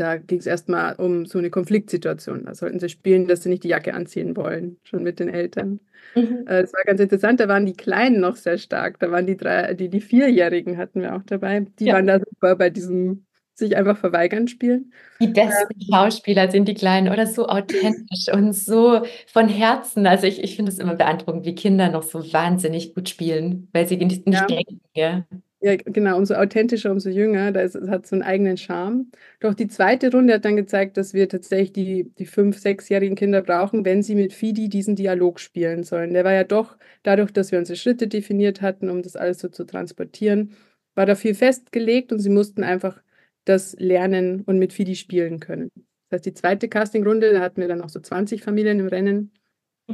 [0.00, 2.46] da ging es erstmal um so eine Konfliktsituation.
[2.46, 5.80] Da sollten sie spielen, dass sie nicht die Jacke anziehen wollen, schon mit den Eltern.
[6.14, 6.44] Mhm.
[6.46, 8.98] Äh, das war ganz interessant, da waren die Kleinen noch sehr stark.
[8.98, 11.66] Da waren die drei, die, die Vierjährigen hatten wir auch dabei.
[11.78, 11.94] Die ja.
[11.94, 13.26] waren da super bei diesem
[13.60, 14.92] sich einfach verweigern spielen.
[15.20, 20.06] Die besten ähm, Schauspieler sind die Kleinen oder so authentisch und so von Herzen.
[20.06, 23.86] Also ich, ich finde es immer beeindruckend, wie Kinder noch so wahnsinnig gut spielen, weil
[23.86, 24.46] sie nicht, nicht ja.
[24.46, 24.80] denken.
[24.94, 25.26] Ja.
[25.62, 27.52] Ja, genau, umso authentischer, umso jünger.
[27.52, 29.10] Das hat so einen eigenen Charme.
[29.40, 33.42] Doch die zweite Runde hat dann gezeigt, dass wir tatsächlich die, die fünf-, sechsjährigen Kinder
[33.42, 36.14] brauchen, wenn sie mit Fidi diesen Dialog spielen sollen.
[36.14, 39.48] Der war ja doch, dadurch, dass wir unsere Schritte definiert hatten, um das alles so
[39.48, 40.54] zu transportieren,
[40.94, 43.02] war da viel festgelegt und sie mussten einfach
[43.44, 45.70] das lernen und mit Fidi spielen können.
[46.08, 49.30] Das heißt, die zweite Castingrunde, da hatten wir dann noch so 20 Familien im Rennen.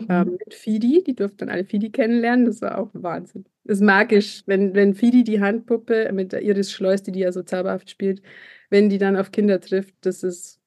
[0.09, 1.03] Ähm, mit Fidi.
[1.05, 2.47] Die durften dann alle Fidi kennenlernen.
[2.47, 3.45] Das war auch Wahnsinn.
[3.65, 7.33] Das ist magisch, wenn, wenn Fidi die Handpuppe mit der Iris Schleus, die die ja
[7.33, 8.23] so zauberhaft spielt,
[8.71, 10.61] wenn die dann auf Kinder trifft, das ist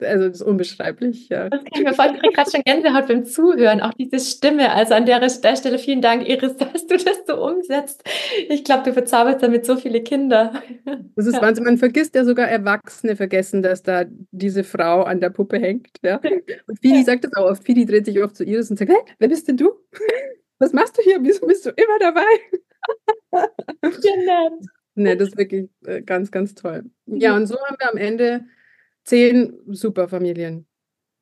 [0.00, 1.48] also das ist unbeschreiblich, ja.
[1.48, 2.20] Das kann ich mir vorstellen.
[2.24, 4.72] Ich gerade schon Gänsehaut beim Zuhören, auch diese Stimme.
[4.72, 8.02] Also an der, der Stelle vielen Dank, Iris, dass du das so umsetzt.
[8.48, 10.62] Ich glaube, du verzauberst damit so viele Kinder.
[11.16, 11.42] Das ist ja.
[11.42, 11.64] Wahnsinn.
[11.64, 15.88] Man vergisst ja sogar Erwachsene vergessen, dass da diese Frau an der Puppe hängt.
[16.02, 16.20] Ja?
[16.66, 17.64] Und Fidi sagt das auch oft.
[17.64, 19.72] Fidi dreht sich oft zu Iris und sagt, hey, wer bist denn du?
[20.58, 21.18] Was machst du hier?
[21.22, 22.22] Wieso bist du immer dabei?
[23.80, 24.58] Genau.
[24.94, 26.84] ne, das ist wirklich äh, ganz, ganz toll.
[27.06, 28.44] Ja, und so haben wir am Ende
[29.04, 30.66] zehn Superfamilien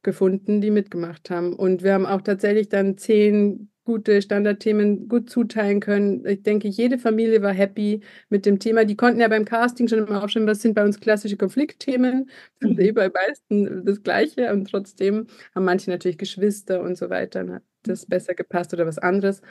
[0.03, 1.55] gefunden, die mitgemacht haben.
[1.55, 6.25] Und wir haben auch tatsächlich dann zehn gute Standardthemen gut zuteilen können.
[6.27, 8.85] Ich denke, jede Familie war happy mit dem Thema.
[8.85, 12.31] Die konnten ja beim Casting schon immer aufschreiben, was sind bei uns klassische Konfliktthemen.
[12.61, 12.85] Das ist mhm.
[12.85, 14.53] eh bei meisten das Gleiche.
[14.53, 17.41] Und trotzdem haben manche natürlich Geschwister und so weiter.
[17.41, 19.43] Dann hat das besser gepasst oder was anderes.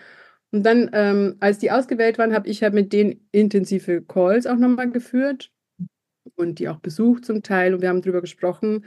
[0.51, 4.57] Und dann, ähm, als die ausgewählt waren, habe ich halt mit denen intensive Calls auch
[4.57, 5.51] nochmal geführt
[6.41, 7.73] und die auch besucht zum Teil.
[7.73, 8.85] Und wir haben darüber gesprochen,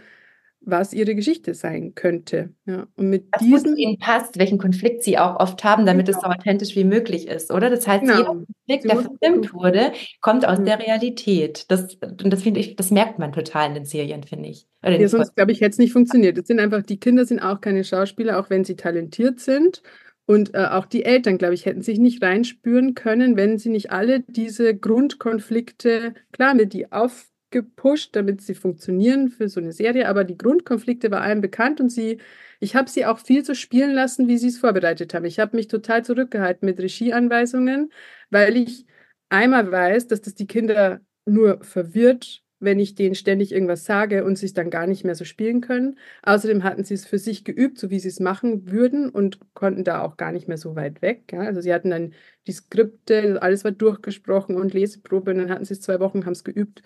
[0.66, 2.50] was ihre Geschichte sein könnte.
[2.66, 6.18] Ja, und mit was diesen ihnen passt, welchen Konflikt sie auch oft haben, damit genau.
[6.18, 7.70] es so authentisch wie möglich ist, oder?
[7.70, 8.16] Das heißt, genau.
[8.16, 10.64] jeder Konflikt, sie der verfilmt wurde, kommt aus mhm.
[10.64, 11.70] der Realität.
[11.70, 14.66] Das, und das finde ich, das merkt man total in den Serien, finde ich.
[14.82, 16.38] Oder ja, sonst glaube ich, hätte es nicht funktioniert.
[16.38, 19.82] Es sind einfach, die Kinder sind auch keine Schauspieler, auch wenn sie talentiert sind.
[20.26, 23.90] Und äh, auch die Eltern, glaube ich, hätten sich nicht reinspüren können, wenn sie nicht
[23.90, 30.08] alle diese Grundkonflikte, klar, mit die auf gepusht, damit sie funktionieren für so eine Serie,
[30.08, 32.18] aber die Grundkonflikte waren allen bekannt und sie,
[32.60, 35.24] ich habe sie auch viel so spielen lassen, wie sie es vorbereitet haben.
[35.24, 37.92] Ich habe mich total zurückgehalten mit Regieanweisungen,
[38.30, 38.86] weil ich
[39.28, 44.36] einmal weiß, dass das die Kinder nur verwirrt, wenn ich denen ständig irgendwas sage und
[44.36, 45.98] sie es dann gar nicht mehr so spielen können.
[46.22, 49.84] Außerdem hatten sie es für sich geübt, so wie sie es machen würden und konnten
[49.84, 51.32] da auch gar nicht mehr so weit weg.
[51.32, 51.40] Ja?
[51.40, 52.14] Also sie hatten dann
[52.46, 56.32] die Skripte, alles war durchgesprochen und Leseprobe und dann hatten sie es zwei Wochen, haben
[56.32, 56.82] es geübt,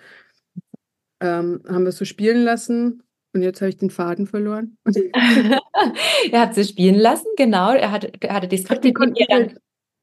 [1.21, 3.03] ähm, haben wir es so spielen lassen
[3.35, 4.77] und jetzt habe ich den Faden verloren.
[6.33, 7.73] er hat sie spielen lassen, genau.
[7.73, 9.59] Er hatte, er hatte die Skripte, die, dann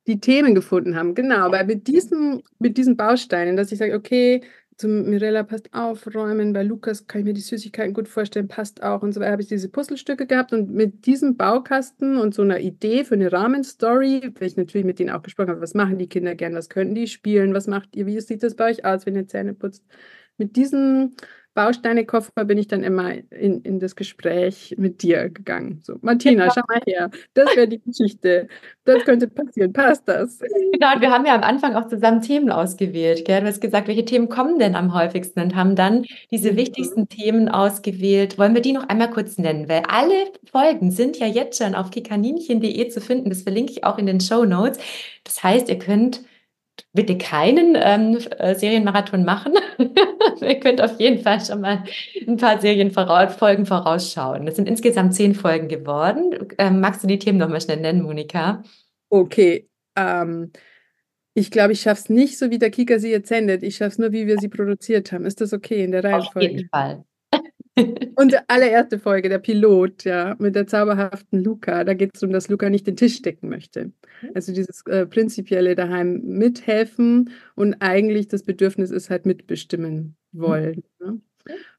[0.08, 1.16] die Themen gefunden haben.
[1.16, 4.42] Genau, weil mit diesen, mit diesen Bausteinen, dass ich sage, okay,
[4.78, 9.02] zum Mirella passt aufräumen, bei Lukas kann ich mir die Süßigkeiten gut vorstellen, passt auch
[9.04, 12.60] und so weiter, habe ich diese Puzzlestücke gehabt und mit diesem Baukasten und so einer
[12.60, 16.10] Idee für eine Rahmenstory, weil ich natürlich mit denen auch gesprochen habe, was machen die
[16.10, 19.06] Kinder gern, was könnten die spielen, was macht ihr, wie sieht das bei euch aus,
[19.06, 19.84] wenn ihr Zähne putzt.
[20.38, 21.16] Mit diesem
[21.56, 25.80] Bausteinekoffer bin ich dann immer in, in das Gespräch mit dir gegangen.
[25.84, 28.50] So, Martina, schau mal her, das wäre die Geschichte.
[28.84, 29.72] Das könnte passieren.
[29.72, 30.40] Passt das?
[30.74, 33.24] Genau, und wir haben ja am Anfang auch zusammen Themen ausgewählt.
[33.24, 33.40] Gell?
[33.40, 36.58] Du hast gesagt, welche Themen kommen denn am häufigsten und haben dann diese mhm.
[36.58, 38.38] wichtigsten Themen ausgewählt.
[38.38, 39.70] Wollen wir die noch einmal kurz nennen?
[39.70, 43.30] Weil alle Folgen sind ja jetzt schon auf kikaninchen.de zu finden.
[43.30, 44.78] Das verlinke ich auch in den Show Notes.
[45.24, 46.22] Das heißt, ihr könnt
[46.94, 49.54] bitte keinen ähm, äh, Serienmarathon machen.
[50.42, 51.84] Ihr könnt auf jeden Fall schon mal
[52.28, 54.48] ein paar Serienfolgen vorausschauen.
[54.48, 56.48] Es sind insgesamt zehn Folgen geworden.
[56.58, 58.64] Ähm, magst du die Themen nochmal schnell nennen, Monika?
[59.10, 59.70] Okay.
[59.96, 60.52] Ähm,
[61.34, 63.62] ich glaube, ich schaffe es nicht, so wie der Kika sie jetzt sendet.
[63.64, 65.26] Ich schaffe es nur, wie wir sie produziert haben.
[65.26, 66.48] Ist das okay in der Reihenfolge?
[66.48, 67.04] Auf jeden Fall.
[68.16, 71.84] Unsere allererste Folge, der Pilot, ja, mit der zauberhaften Luca.
[71.84, 73.86] Da geht es darum, dass Luca nicht den Tisch decken möchte.
[73.86, 74.30] Mhm.
[74.34, 80.84] Also dieses äh, prinzipielle daheim mithelfen und eigentlich das Bedürfnis ist halt mitbestimmen wollen.
[81.00, 81.08] Mhm.
[81.08, 81.22] Ne?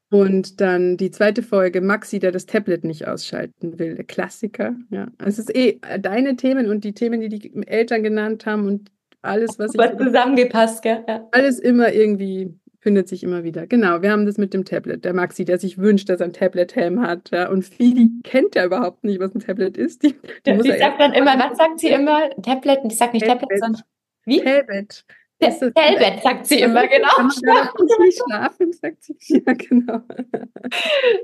[0.09, 4.75] Und dann die zweite Folge, Maxi, der das Tablet nicht ausschalten will, der Klassiker.
[4.89, 8.67] Ja, also es ist eh deine Themen und die Themen, die die Eltern genannt haben
[8.67, 11.03] und alles, was, was zusammengepasst, gell?
[11.07, 11.27] Ja.
[11.31, 12.53] Alles immer irgendwie
[12.87, 13.67] findet sich immer wieder.
[13.67, 15.03] Genau, wir haben das mit dem Tablet.
[15.03, 17.31] Der Maxi, der sich wünscht, dass er ein Tablet-Helm hat.
[17.31, 20.03] Ja, und Fili kennt ja überhaupt nicht, was ein Tablet ist.
[20.03, 22.29] Die, die, die sagt dann immer, was sagt sie immer?
[22.41, 23.81] Tablet, ich sag nicht Tablet, Tablet sondern
[24.23, 24.39] wie?
[24.39, 25.03] Tablet.
[25.41, 27.09] Tablet, sagt sie immer, genau.
[27.09, 29.17] Kann man nicht schlafen, sagt sie.
[29.45, 30.01] Ja, genau.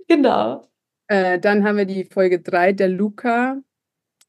[0.10, 0.68] genau.
[1.08, 3.62] Äh, dann haben wir die Folge 3, der Luca,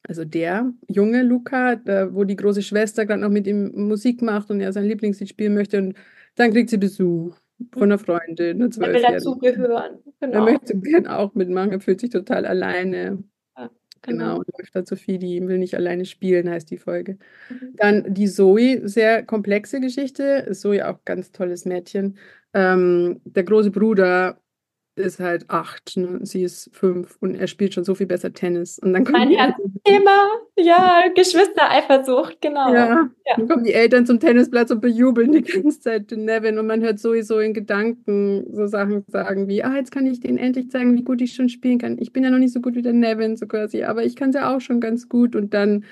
[0.06, 1.80] also der junge Luca,
[2.12, 5.54] wo die große Schwester gerade noch mit ihm Musik macht und er sein Lieblingslied spielen
[5.54, 5.96] möchte und
[6.36, 7.36] dann kriegt sie Besuch
[7.72, 8.60] von einer Freundin.
[8.60, 9.98] Er will dazugehören.
[10.20, 10.34] Genau.
[10.34, 13.22] Er möchte gerne auch mitmachen, er fühlt sich total alleine.
[13.56, 13.70] Ja,
[14.02, 14.24] genau.
[14.24, 14.38] genau.
[14.38, 17.18] Und läuft da Sophie, die will nicht alleine spielen, heißt die Folge.
[17.48, 17.76] Mhm.
[17.76, 20.48] Dann die Zoe, sehr komplexe Geschichte.
[20.52, 22.18] Zoe auch ganz tolles Mädchen.
[22.52, 24.40] Ähm, der große Bruder
[24.96, 26.20] ist halt acht, ne?
[26.22, 28.78] sie ist fünf und er spielt schon so viel besser Tennis.
[28.78, 29.30] Und dann kommt mein
[29.84, 32.72] Thema, ja, Geschwistereifersucht, genau.
[32.72, 36.58] Ja, ja, dann kommen die Eltern zum Tennisplatz und bejubeln die ganze Zeit den Nevin
[36.58, 40.38] und man hört sowieso in Gedanken so Sachen sagen wie, ah, jetzt kann ich denen
[40.38, 41.98] endlich zeigen, wie gut ich schon spielen kann.
[41.98, 44.30] Ich bin ja noch nicht so gut wie der Nevin, so quasi, aber ich kann
[44.30, 45.84] es ja auch schon ganz gut und dann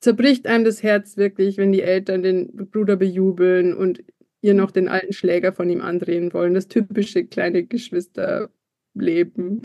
[0.00, 4.02] zerbricht einem das Herz wirklich, wenn die Eltern den Bruder bejubeln und
[4.40, 6.54] ihr noch den alten Schläger von ihm andrehen wollen.
[6.54, 9.62] Das typische kleine Geschwisterleben.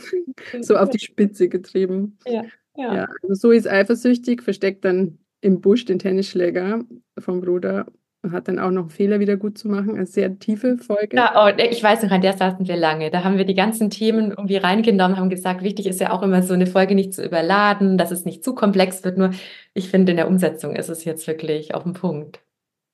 [0.61, 2.17] so auf die Spitze getrieben.
[2.27, 2.43] Ja,
[2.81, 2.95] ja.
[2.95, 6.83] ja also Zoe ist eifersüchtig, versteckt dann im Busch den Tennisschläger
[7.17, 7.87] vom Bruder
[8.23, 9.95] und hat dann auch noch Fehler wieder gut zu machen.
[9.95, 11.17] Eine sehr tiefe Folge.
[11.17, 13.09] Ja, oh, ich weiß noch, an der saßen wir lange.
[13.09, 16.43] Da haben wir die ganzen Themen irgendwie reingenommen, haben gesagt, wichtig ist ja auch immer
[16.43, 19.17] so eine Folge nicht zu überladen, dass es nicht zu komplex wird.
[19.17, 19.31] Nur
[19.73, 22.41] ich finde, in der Umsetzung ist es jetzt wirklich auf den Punkt.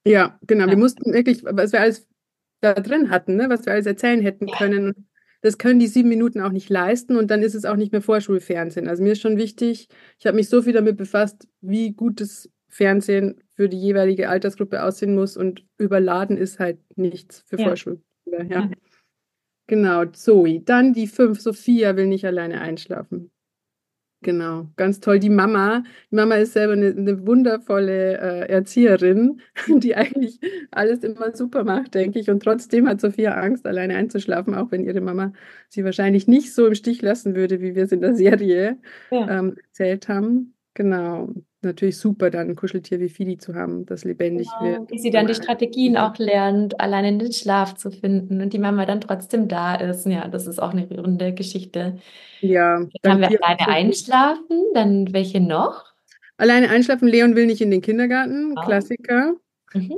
[0.05, 0.65] Ja, genau.
[0.65, 0.71] Ja.
[0.71, 2.07] Wir mussten wirklich, was wir alles
[2.61, 5.07] da drin hatten, ne, was wir alles erzählen hätten können,
[5.47, 8.01] das können die sieben Minuten auch nicht leisten und dann ist es auch nicht mehr
[8.01, 8.87] Vorschulfernsehen.
[8.87, 9.87] Also mir ist schon wichtig,
[10.19, 15.15] ich habe mich so viel damit befasst, wie gutes Fernsehen für die jeweilige Altersgruppe aussehen
[15.15, 17.67] muss und überladen ist halt nichts für ja.
[17.67, 18.43] Vorschulkinder.
[18.49, 18.69] Ja.
[19.67, 20.61] Genau, Zoe.
[20.61, 23.31] Dann die fünf, Sophia will nicht alleine einschlafen.
[24.21, 25.19] Genau, ganz toll.
[25.19, 30.39] Die Mama, die Mama ist selber eine, eine wundervolle äh, Erzieherin, die eigentlich
[30.71, 32.29] alles immer super macht, denke ich.
[32.29, 35.33] Und trotzdem hat Sophia Angst, alleine einzuschlafen, auch wenn ihre Mama
[35.69, 38.77] sie wahrscheinlich nicht so im Stich lassen würde, wie wir es in der Serie
[39.11, 39.39] ja.
[39.39, 40.55] ähm, erzählt haben.
[40.73, 44.91] Genau natürlich super, dann ein Kuscheltier wie Fidi zu haben, das lebendig genau, wird.
[44.91, 48.59] Wie sie dann die Strategien auch lernt, allein in den Schlaf zu finden und die
[48.59, 50.05] Mama dann trotzdem da ist.
[50.05, 51.97] Ja, das ist auch eine rührende Geschichte.
[52.41, 52.85] Ja.
[53.01, 55.85] Dann haben wir alleine einschlafen, dann welche noch?
[56.37, 58.61] Alleine einschlafen, Leon will nicht in den Kindergarten, oh.
[58.61, 59.35] Klassiker.
[59.73, 59.95] Mhm.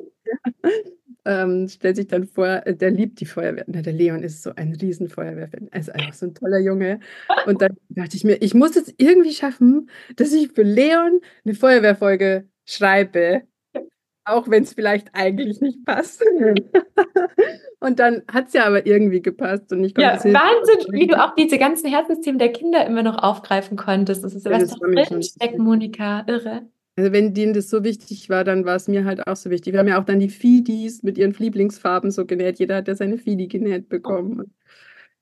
[1.30, 3.63] Ähm, stellt sich dann vor, äh, der liebt die Feuerwehr.
[3.67, 5.67] Na, der Leon ist so ein riesen Feuerwehrfan.
[5.69, 6.99] Er ist einfach so ein toller Junge.
[7.45, 11.53] Und dann dachte ich mir, ich muss es irgendwie schaffen, dass ich für Leon eine
[11.53, 13.43] Feuerwehrfolge schreibe.
[14.25, 16.23] auch wenn es vielleicht eigentlich nicht passt.
[17.80, 19.71] und dann hat es ja aber irgendwie gepasst.
[19.71, 23.77] Und ich ja, Wahnsinn, wie du auch diese ganzen Herzensthemen der Kinder immer noch aufgreifen
[23.77, 24.23] konntest.
[24.23, 26.23] Das ist ja, was da drin steckt, Monika.
[26.27, 26.63] Irre.
[27.00, 29.72] Also wenn denen das so wichtig war, dann war es mir halt auch so wichtig.
[29.72, 32.60] Wir haben ja auch dann die Fidis mit ihren Lieblingsfarben so genäht.
[32.60, 34.54] Jeder hat ja seine Fidi genäht bekommen.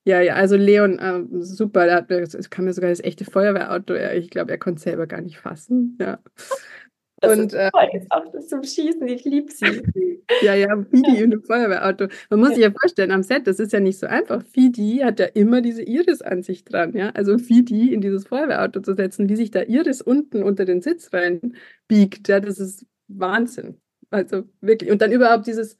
[0.02, 2.08] Ja, ja, also Leon, äh, super, da hat,
[2.50, 3.94] kam mir sogar das echte Feuerwehrauto.
[3.94, 5.96] Ich glaube, er konnte es selber gar nicht fassen.
[6.00, 6.18] Ja.
[7.20, 9.82] Das und, ist äh, toll, jetzt auch das zum Schießen, ich liebe sie.
[10.42, 11.24] ja, ja, Fidi ja.
[11.24, 12.06] in einem Feuerwehrauto.
[12.30, 12.54] Man muss ja.
[12.54, 14.42] sich ja vorstellen, am Set, das ist ja nicht so einfach.
[14.44, 17.10] Fidi hat ja immer diese Iris-Ansicht dran, ja.
[17.10, 21.12] Also Fidi in dieses Feuerwehrauto zu setzen, wie sich da Iris unten unter den Sitz
[21.12, 21.56] rein
[21.88, 23.80] biegt, ja, das ist Wahnsinn.
[24.10, 24.90] Also wirklich.
[24.90, 25.76] Und dann überhaupt dieses,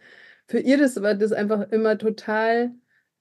[0.48, 2.72] für Iris war das einfach immer total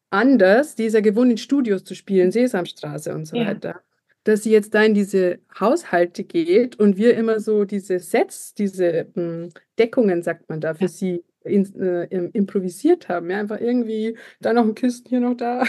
[0.10, 3.48] anders, dieser gewohnt in Studios zu spielen, Sesamstraße und so ja.
[3.48, 3.82] weiter
[4.28, 9.08] dass sie jetzt da in diese Haushalte geht und wir immer so diese Sets, diese
[9.16, 9.50] mh, hm,
[9.80, 10.88] Deckungen, sagt man da, für ja.
[10.90, 13.30] sie in, äh, improvisiert haben.
[13.30, 15.64] Ja, einfach irgendwie da noch ein Kisten, hier noch da.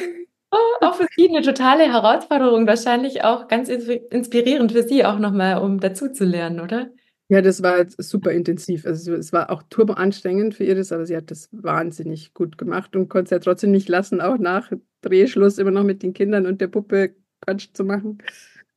[0.51, 5.63] Oh, auch für Sie eine totale Herausforderung, wahrscheinlich auch ganz inspirierend für Sie auch nochmal,
[5.63, 6.91] um dazu zu lernen, oder?
[7.29, 8.87] Ja, das war super intensiv.
[8.87, 12.57] Also es war auch turbo anstrengend für ihr, das, aber sie hat das wahnsinnig gut
[12.57, 16.15] gemacht und konnte es ja trotzdem nicht lassen, auch nach Drehschluss immer noch mit den
[16.15, 18.19] Kindern und der Puppe Quatsch zu machen.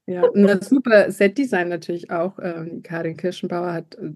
[0.06, 2.40] Ja, und das super Setdesign natürlich auch.
[2.42, 4.12] Ähm, Karin Kirschenbauer hat äh,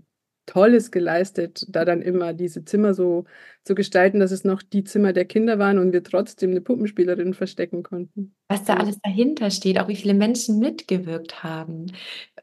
[0.45, 3.25] Tolles geleistet, da dann immer diese Zimmer so
[3.63, 7.33] zu gestalten, dass es noch die Zimmer der Kinder waren und wir trotzdem eine Puppenspielerin
[7.33, 8.35] verstecken konnten.
[8.47, 11.91] Was da alles dahinter steht, auch wie viele Menschen mitgewirkt haben.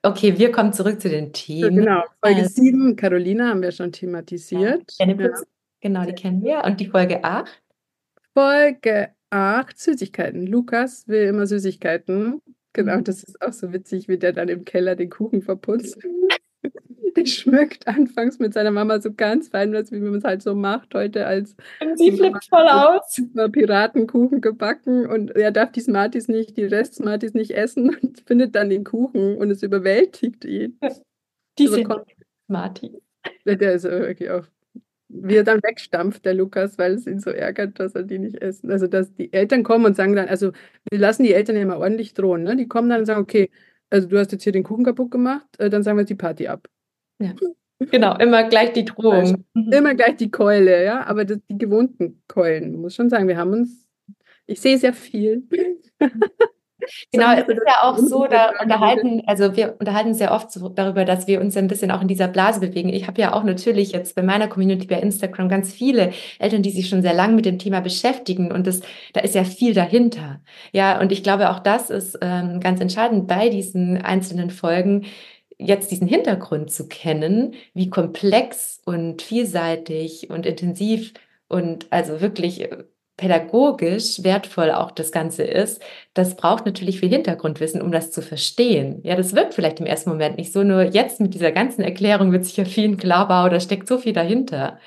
[0.02, 1.76] Okay, wir kommen zurück zu den Themen.
[1.76, 4.92] genau, Folge also, 7, Carolina haben wir schon thematisiert.
[4.98, 5.30] Ja, ja.
[5.80, 6.64] Genau, die kennen wir.
[6.64, 7.62] Und die Folge 8?
[8.34, 10.46] Folge 8, Süßigkeiten.
[10.46, 12.42] Lukas will immer Süßigkeiten.
[12.72, 13.04] Genau, mhm.
[13.04, 15.98] das ist auch so witzig, wie der dann im Keller den Kuchen verputzt.
[17.16, 20.94] der schmückt anfangs mit seiner Mama so ganz fein, wie man es halt so macht
[20.94, 21.54] heute als.
[21.80, 23.20] Und sie flippt voll aus.
[23.52, 28.54] Piratenkuchen gebacken und er darf die Smarties nicht, die Rest Smarties nicht essen und findet
[28.54, 30.78] dann den Kuchen und es überwältigt ihn.
[31.58, 31.92] Die sind
[32.46, 33.02] Smarties.
[33.44, 34.46] Der ist wirklich auch
[35.12, 38.36] wie er dann wegstampft, der Lukas, weil es ihn so ärgert, dass er die nicht
[38.40, 38.70] essen.
[38.70, 40.52] Also, dass die Eltern kommen und sagen dann, also,
[40.90, 42.56] wir lassen die Eltern ja immer ordentlich drohen, ne?
[42.56, 43.50] Die kommen dann und sagen, okay,
[43.90, 46.14] also du hast jetzt hier den Kuchen kaputt gemacht, äh, dann sagen wir jetzt die
[46.14, 46.66] Party ab.
[47.20, 47.34] Ja.
[47.90, 49.44] Genau, immer gleich die Drohung.
[49.54, 53.52] Immer gleich die Keule, ja, aber das, die gewohnten Keulen, muss schon sagen, wir haben
[53.52, 53.86] uns,
[54.46, 55.42] ich sehe sehr viel.
[57.12, 61.04] Genau, es ist ja auch so, da unterhalten, also wir unterhalten sehr oft so darüber,
[61.04, 62.88] dass wir uns ein bisschen auch in dieser Blase bewegen.
[62.88, 66.70] Ich habe ja auch natürlich jetzt bei meiner Community bei Instagram ganz viele Eltern, die
[66.70, 68.80] sich schon sehr lange mit dem Thema beschäftigen und das,
[69.12, 70.40] da ist ja viel dahinter.
[70.72, 75.06] Ja, und ich glaube, auch das ist ähm, ganz entscheidend bei diesen einzelnen Folgen,
[75.58, 81.12] jetzt diesen Hintergrund zu kennen, wie komplex und vielseitig und intensiv
[81.48, 82.68] und also wirklich
[83.16, 85.82] pädagogisch wertvoll auch das Ganze ist,
[86.14, 89.00] das braucht natürlich viel Hintergrundwissen, um das zu verstehen.
[89.04, 92.32] Ja, das wirkt vielleicht im ersten Moment nicht so, nur jetzt mit dieser ganzen Erklärung
[92.32, 94.78] wird sich ja vielen klar, da steckt so viel dahinter.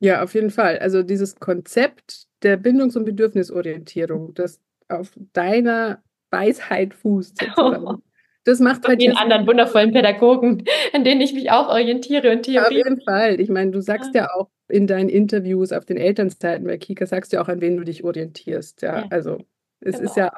[0.00, 0.78] Ja, auf jeden Fall.
[0.78, 7.38] Also dieses Konzept der Bindungs- und Bedürfnisorientierung, das auf deiner Weisheit fußt.
[7.56, 8.02] Sozusagen.
[8.48, 9.02] Das macht halt.
[9.02, 12.64] Den anderen wundervollen Pädagogen, an denen ich mich auch orientiere und Theorie.
[12.64, 13.38] Auf jeden Fall.
[13.42, 17.04] Ich meine, du sagst ja, ja auch in deinen Interviews auf den Elternzeiten bei Kika,
[17.04, 18.80] sagst du ja auch, an wen du dich orientierst.
[18.80, 19.06] Ja, ja.
[19.10, 19.36] also
[19.80, 20.08] es genau.
[20.08, 20.32] ist ja,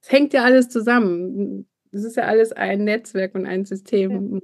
[0.00, 1.66] es hängt ja alles zusammen.
[1.90, 4.34] Es ist ja alles ein Netzwerk und ein System.
[4.34, 4.40] Ja,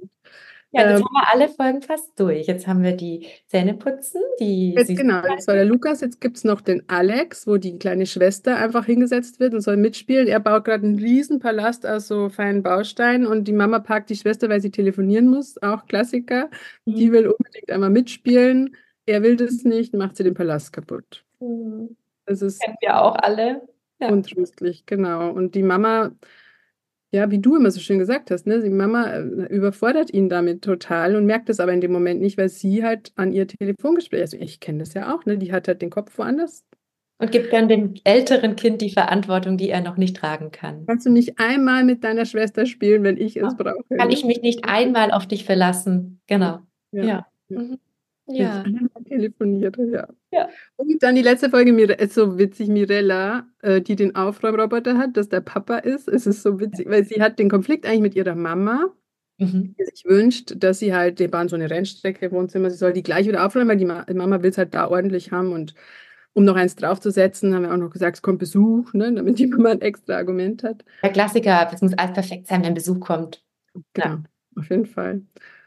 [0.71, 2.47] jetzt ähm, haben wir alle Folgen fast durch.
[2.47, 4.73] Jetzt haben wir die Zähneputzen, die.
[4.73, 6.01] Jetzt, genau, das war der Lukas.
[6.01, 9.77] Jetzt gibt es noch den Alex, wo die kleine Schwester einfach hingesetzt wird und soll
[9.77, 10.27] mitspielen.
[10.27, 14.15] Er baut gerade einen riesen Palast aus so feinen Bausteinen und die Mama parkt die
[14.15, 15.61] Schwester, weil sie telefonieren muss.
[15.61, 16.49] Auch Klassiker.
[16.85, 16.95] Mhm.
[16.95, 18.75] Die will unbedingt einmal mitspielen.
[19.05, 21.23] Er will das nicht, macht sie den Palast kaputt.
[21.39, 21.95] Mhm.
[22.25, 22.61] Das ist.
[22.61, 23.61] Kennen wir auch alle.
[23.99, 24.09] Ja.
[24.09, 25.31] Untröstlich, genau.
[25.31, 26.11] Und die Mama
[27.11, 28.61] ja, wie du immer so schön gesagt hast, ne?
[28.61, 32.37] Die Mama äh, überfordert ihn damit total und merkt es aber in dem Moment nicht,
[32.37, 35.37] weil sie halt an ihr Telefongespräch, also ich kenne das ja auch, ne?
[35.37, 36.65] Die hat halt den Kopf woanders.
[37.19, 40.85] Und gibt dann dem älteren Kind die Verantwortung, die er noch nicht tragen kann.
[40.85, 43.83] Kannst du nicht einmal mit deiner Schwester spielen, wenn ich es brauche?
[43.97, 46.21] Kann ich mich nicht einmal auf dich verlassen?
[46.27, 46.59] Genau.
[46.91, 47.03] Ja.
[47.03, 47.27] ja.
[47.49, 47.59] ja.
[47.59, 47.79] Mhm.
[48.27, 48.63] Ja.
[49.07, 50.07] telefoniert, ja.
[50.31, 50.49] ja.
[50.75, 55.29] Und dann die letzte Folge, ist so witzig, Mirella, äh, die den Aufräumroboter hat, dass
[55.29, 56.07] der Papa ist.
[56.07, 58.93] Es ist so witzig, weil sie hat den Konflikt eigentlich mit ihrer Mama,
[59.37, 59.75] mhm.
[59.79, 62.93] die sich wünscht, dass sie halt, die bauen so eine Rennstrecke im Wohnzimmer, sie soll
[62.93, 65.73] die gleich wieder aufräumen, weil die Ma Mama will es halt da ordentlich haben und
[66.33, 69.47] um noch eins draufzusetzen, haben wir auch noch gesagt, es kommt Besuch, ne, damit die
[69.47, 70.83] Mama ein extra Argument hat.
[71.01, 73.43] Der Klassiker, es muss alles perfekt sein, wenn Besuch kommt.
[73.93, 74.23] Genau, ja.
[74.55, 75.21] auf jeden Fall.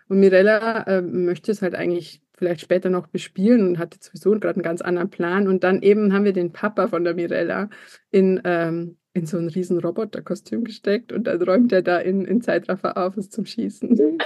[0.08, 4.54] Und Mirella äh, möchte es halt eigentlich vielleicht später noch bespielen und hatte sowieso gerade
[4.54, 5.46] einen ganz anderen Plan.
[5.46, 7.68] Und dann eben haben wir den Papa von der Mirella
[8.10, 12.40] in, ähm, in so ein riesen Roboterkostüm gesteckt und dann räumt er da in, in
[12.40, 14.18] Zeitraffer auf, es zum Schießen.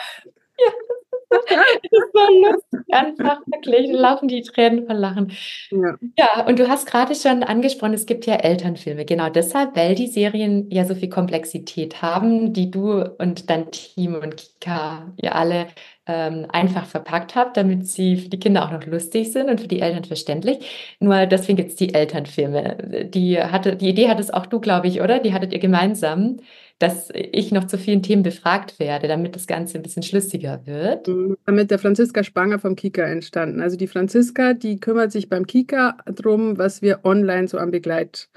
[1.51, 3.91] Ja, das war lustig, einfach wirklich.
[3.91, 5.33] Laufen die Tränen von Lachen.
[5.71, 5.97] Ja.
[6.17, 9.05] ja, und du hast gerade schon angesprochen, es gibt ja Elternfilme.
[9.05, 14.15] Genau deshalb, weil die Serien ja so viel Komplexität haben, die du und dein Team
[14.15, 15.67] und Kika, ihr alle
[16.07, 19.69] ähm, einfach verpackt habt, damit sie für die Kinder auch noch lustig sind und für
[19.69, 20.97] die Eltern verständlich.
[21.01, 23.09] Nur deswegen es die Elternfilme.
[23.13, 25.19] Die, hatte, die Idee hattest auch du, glaube ich, oder?
[25.21, 26.39] Die hattet ihr gemeinsam
[26.79, 31.07] dass ich noch zu vielen Themen befragt werde, damit das Ganze ein bisschen schlüssiger wird.
[31.07, 31.37] Mhm.
[31.47, 33.61] Damit der Franziska Spanger vom Kika entstanden.
[33.61, 38.29] Also die Franziska, die kümmert sich beim Kika darum, was wir online so an Begleit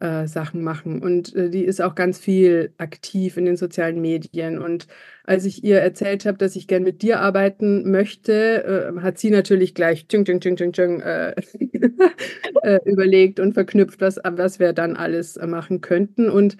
[0.00, 1.02] äh, Sachen machen.
[1.02, 4.58] Und äh, die ist auch ganz viel aktiv in den sozialen Medien.
[4.58, 4.86] Und
[5.24, 9.30] als ich ihr erzählt habe, dass ich gern mit dir arbeiten möchte, äh, hat sie
[9.30, 11.34] natürlich gleich tschung, tschung, tschung, tschung, tschung, äh,
[12.62, 16.28] äh, überlegt und verknüpft, was, was wir dann alles machen könnten.
[16.28, 16.56] Und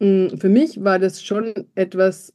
[0.00, 2.34] hm, für mich war das schon etwas,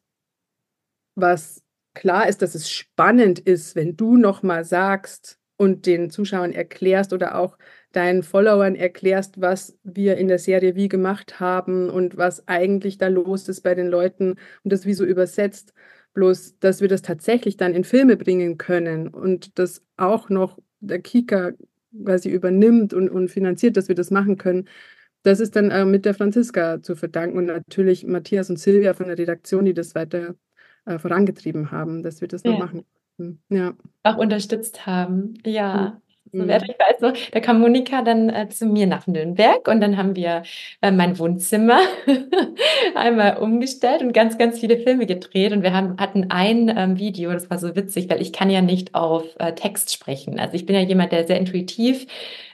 [1.15, 7.11] was klar ist, dass es spannend ist, wenn du nochmal sagst und den Zuschauern erklärst
[7.11, 7.57] oder auch
[7.97, 13.07] deinen Followern erklärst, was wir in der Serie wie gemacht haben und was eigentlich da
[13.07, 15.73] los ist bei den Leuten und das wie so übersetzt.
[16.13, 20.99] Bloß, dass wir das tatsächlich dann in Filme bringen können und das auch noch der
[21.01, 21.51] Kika
[22.03, 24.67] quasi übernimmt und, und finanziert, dass wir das machen können
[25.27, 29.07] das ist dann äh, mit der Franziska zu verdanken und natürlich Matthias und Silvia von
[29.07, 30.35] der Redaktion, die das weiter
[30.85, 32.51] äh, vorangetrieben haben, dass wir das ja.
[32.51, 32.85] noch machen.
[33.49, 33.75] Ja.
[34.03, 35.33] Auch unterstützt haben.
[35.45, 35.99] Ja.
[36.31, 36.49] So mhm.
[36.49, 40.15] ich weiß noch, da kam Monika dann äh, zu mir nach Nürnberg und dann haben
[40.15, 40.43] wir
[40.81, 41.79] äh, mein Wohnzimmer
[42.95, 47.31] einmal umgestellt und ganz, ganz viele Filme gedreht und wir haben, hatten ein ähm, Video,
[47.31, 50.39] das war so witzig, weil ich kann ja nicht auf äh, Text sprechen.
[50.39, 52.07] Also ich bin ja jemand, der sehr intuitiv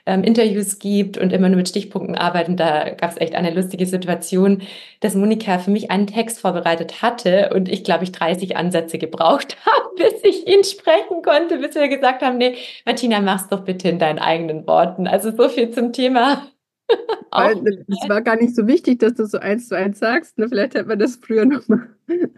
[0.06, 2.50] ähm, Interviews gibt und immer nur mit Stichpunkten arbeitet.
[2.50, 4.62] Und da gab es echt eine lustige Situation,
[5.00, 9.56] dass Monika für mich einen Text vorbereitet hatte und ich, glaube ich, 30 Ansätze gebraucht
[9.66, 13.88] habe, bis ich ihn sprechen konnte, bis wir gesagt haben, nee, Martina, mach's doch bitte
[13.88, 15.06] in deinen eigenen Worten.
[15.06, 16.42] Also so viel zum Thema
[17.30, 20.38] Weil, es war gar nicht so wichtig, dass du so eins zu eins sagst.
[20.38, 20.48] Ne?
[20.48, 21.88] Vielleicht hätte man das früher nochmal.
[22.06, 22.28] Genau,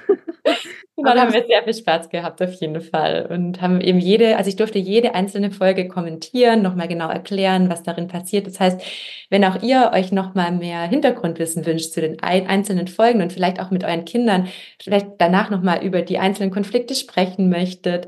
[0.96, 3.26] da haben wir sehr viel Spaß gehabt, auf jeden Fall.
[3.26, 7.82] Und haben eben jede, also ich durfte jede einzelne Folge kommentieren, nochmal genau erklären, was
[7.82, 8.46] darin passiert.
[8.46, 8.80] Das heißt,
[9.28, 13.70] wenn auch ihr euch nochmal mehr Hintergrundwissen wünscht zu den einzelnen Folgen und vielleicht auch
[13.70, 14.48] mit euren Kindern,
[14.80, 18.06] vielleicht danach nochmal über die einzelnen Konflikte sprechen möchtet,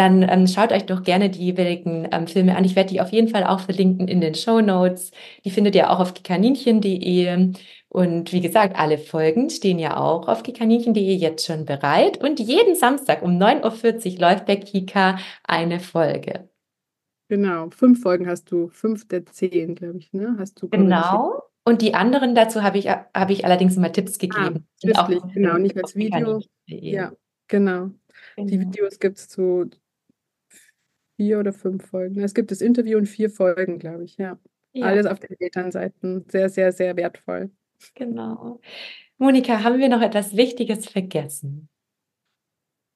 [0.00, 2.64] dann ähm, schaut euch doch gerne die jeweiligen ähm, Filme an.
[2.64, 5.10] Ich werde die auf jeden Fall auch verlinken in den Show Notes.
[5.44, 7.52] Die findet ihr auch auf kaninchen.de.
[7.90, 12.16] Und wie gesagt, alle Folgen stehen ja auch auf kikaninchen.de jetzt schon bereit.
[12.16, 16.48] Und jeden Samstag um 9.40 Uhr läuft bei Kika eine Folge.
[17.28, 20.34] Genau, fünf Folgen hast du, fünf der zehn, glaube ich, ne?
[20.38, 21.42] Hast du genau.
[21.64, 24.66] Und die anderen dazu habe ich, habe ich allerdings immer Tipps ah, gegeben.
[24.66, 26.40] Ah, schriftlich, genau, nicht als Video.
[26.66, 27.12] Ja,
[27.48, 27.90] genau.
[28.36, 28.48] genau.
[28.48, 29.68] Die Videos gibt es zu
[31.20, 32.22] vier oder fünf Folgen.
[32.22, 34.38] Es gibt das Interview und vier Folgen, glaube ich, ja.
[34.72, 34.86] ja.
[34.86, 36.24] Alles auf den Elternseiten.
[36.30, 37.50] Sehr, sehr, sehr wertvoll.
[37.94, 38.58] Genau.
[39.18, 41.68] Monika, haben wir noch etwas Wichtiges vergessen?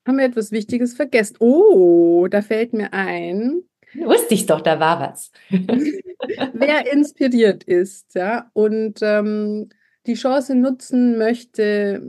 [0.09, 1.37] Haben wir etwas Wichtiges vergessen?
[1.39, 3.65] Oh, da fällt mir ein.
[3.93, 5.31] Wusste ich doch, da war was.
[5.51, 9.69] Wer inspiriert ist, ja, und ähm,
[10.07, 12.03] die Chance nutzen möchte,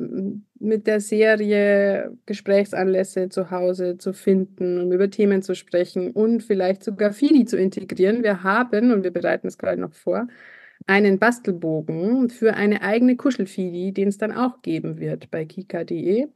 [0.60, 6.84] mit der Serie Gesprächsanlässe zu Hause zu finden, um über Themen zu sprechen und vielleicht
[6.84, 8.24] sogar Fidi zu integrieren.
[8.24, 10.28] Wir haben, und wir bereiten es gerade noch vor,
[10.88, 16.28] einen Bastelbogen für eine eigene Kuschelfidi, den es dann auch geben wird bei kika.de,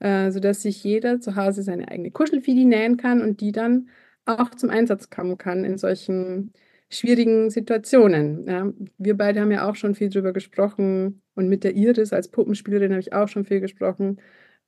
[0.00, 3.88] äh, sodass sich jeder zu Hause seine eigene Kuschelfidi nähen kann und die dann
[4.26, 6.52] auch zum Einsatz kommen kann in solchen
[6.90, 8.46] schwierigen Situationen.
[8.46, 8.72] Ja.
[8.98, 12.92] Wir beide haben ja auch schon viel darüber gesprochen und mit der Iris als Puppenspielerin
[12.92, 14.20] habe ich auch schon viel gesprochen,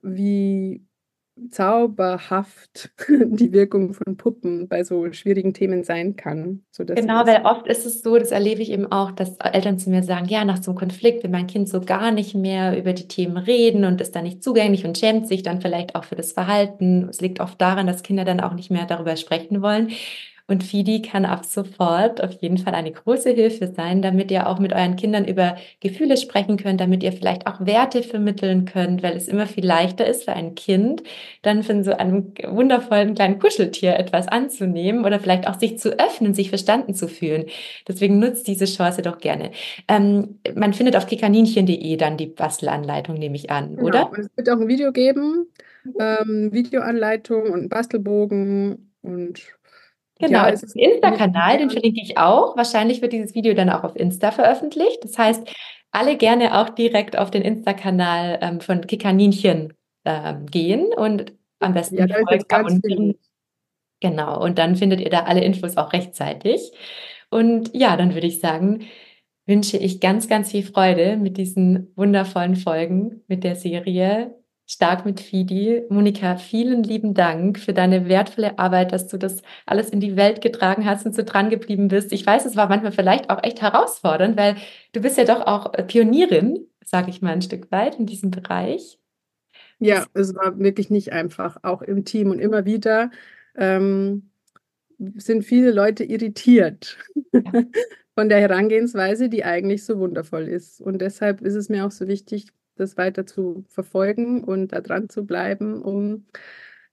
[0.02, 0.82] wie
[1.50, 6.62] zauberhaft die Wirkung von Puppen bei so schwierigen Themen sein kann.
[6.78, 10.02] genau, weil oft ist es so, das erlebe ich eben auch, dass Eltern zu mir
[10.02, 13.08] sagen, ja, nach so einem Konflikt will mein Kind so gar nicht mehr über die
[13.08, 16.32] Themen reden und ist da nicht zugänglich und schämt sich dann vielleicht auch für das
[16.32, 17.06] Verhalten.
[17.10, 19.90] Es liegt oft daran, dass Kinder dann auch nicht mehr darüber sprechen wollen.
[20.48, 24.58] Und Fidi kann ab sofort auf jeden Fall eine große Hilfe sein, damit ihr auch
[24.58, 29.16] mit euren Kindern über Gefühle sprechen könnt, damit ihr vielleicht auch Werte vermitteln könnt, weil
[29.16, 31.02] es immer viel leichter ist für ein Kind,
[31.42, 36.34] dann von so einem wundervollen kleinen Kuscheltier etwas anzunehmen oder vielleicht auch sich zu öffnen,
[36.34, 37.46] sich verstanden zu fühlen.
[37.88, 39.50] Deswegen nutzt diese Chance doch gerne.
[39.88, 43.88] Ähm, man findet auf kikaninchen.de dann die Bastelanleitung, nehme ich an, genau.
[43.88, 44.10] oder?
[44.18, 45.46] Es wird auch ein Video geben
[45.98, 49.55] ähm, Videoanleitung und Bastelbogen und
[50.18, 52.56] Genau, ja, den Insta-Kanal, den verlinke ich auch.
[52.56, 55.04] Wahrscheinlich wird dieses Video dann auch auf Insta veröffentlicht.
[55.04, 55.46] Das heißt,
[55.90, 61.96] alle gerne auch direkt auf den Insta-Kanal ähm, von Kikaninchen ähm, gehen und am besten
[61.96, 63.18] ja, ist unten.
[64.00, 66.72] Genau, und dann findet ihr da alle Infos auch rechtzeitig.
[67.30, 68.86] Und ja, dann würde ich sagen,
[69.46, 74.34] wünsche ich ganz, ganz viel Freude mit diesen wundervollen Folgen mit der Serie
[74.68, 75.84] Stark mit Fidi.
[75.90, 80.40] Monika, vielen lieben Dank für deine wertvolle Arbeit, dass du das alles in die Welt
[80.40, 82.12] getragen hast und so dran geblieben bist.
[82.12, 84.56] Ich weiß, es war manchmal vielleicht auch echt herausfordernd, weil
[84.92, 88.98] du bist ja doch auch Pionierin, sage ich mal ein Stück weit in diesem Bereich.
[89.78, 93.10] Ja, es war wirklich nicht einfach, auch im Team und immer wieder
[93.54, 94.30] ähm,
[95.16, 96.98] sind viele Leute irritiert
[97.32, 97.42] ja.
[98.14, 100.80] von der Herangehensweise, die eigentlich so wundervoll ist.
[100.80, 105.08] Und deshalb ist es mir auch so wichtig, das weiter zu verfolgen und da dran
[105.08, 106.26] zu bleiben, um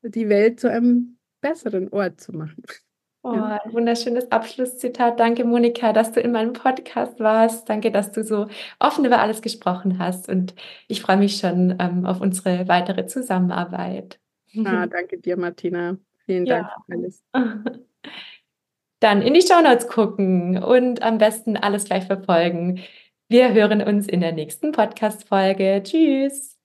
[0.02, 2.64] die Welt zu einem besseren Ort zu machen.
[3.26, 3.62] Oh, ja.
[3.64, 5.18] ein wunderschönes Abschlusszitat.
[5.18, 7.70] Danke, Monika, dass du in meinem Podcast warst.
[7.70, 8.48] Danke, dass du so
[8.80, 10.28] offen über alles gesprochen hast.
[10.28, 10.54] Und
[10.90, 14.20] ich freue mich schon ähm, auf unsere weitere Zusammenarbeit.
[14.66, 15.98] Ah, danke dir, Martina.
[16.26, 16.76] Vielen Dank ja.
[16.86, 17.24] für alles.
[19.00, 22.82] Dann in die Shownotes gucken und am besten alles gleich verfolgen.
[23.34, 25.82] Wir hören uns in der nächsten Podcast-Folge.
[25.84, 26.60] Tschüss!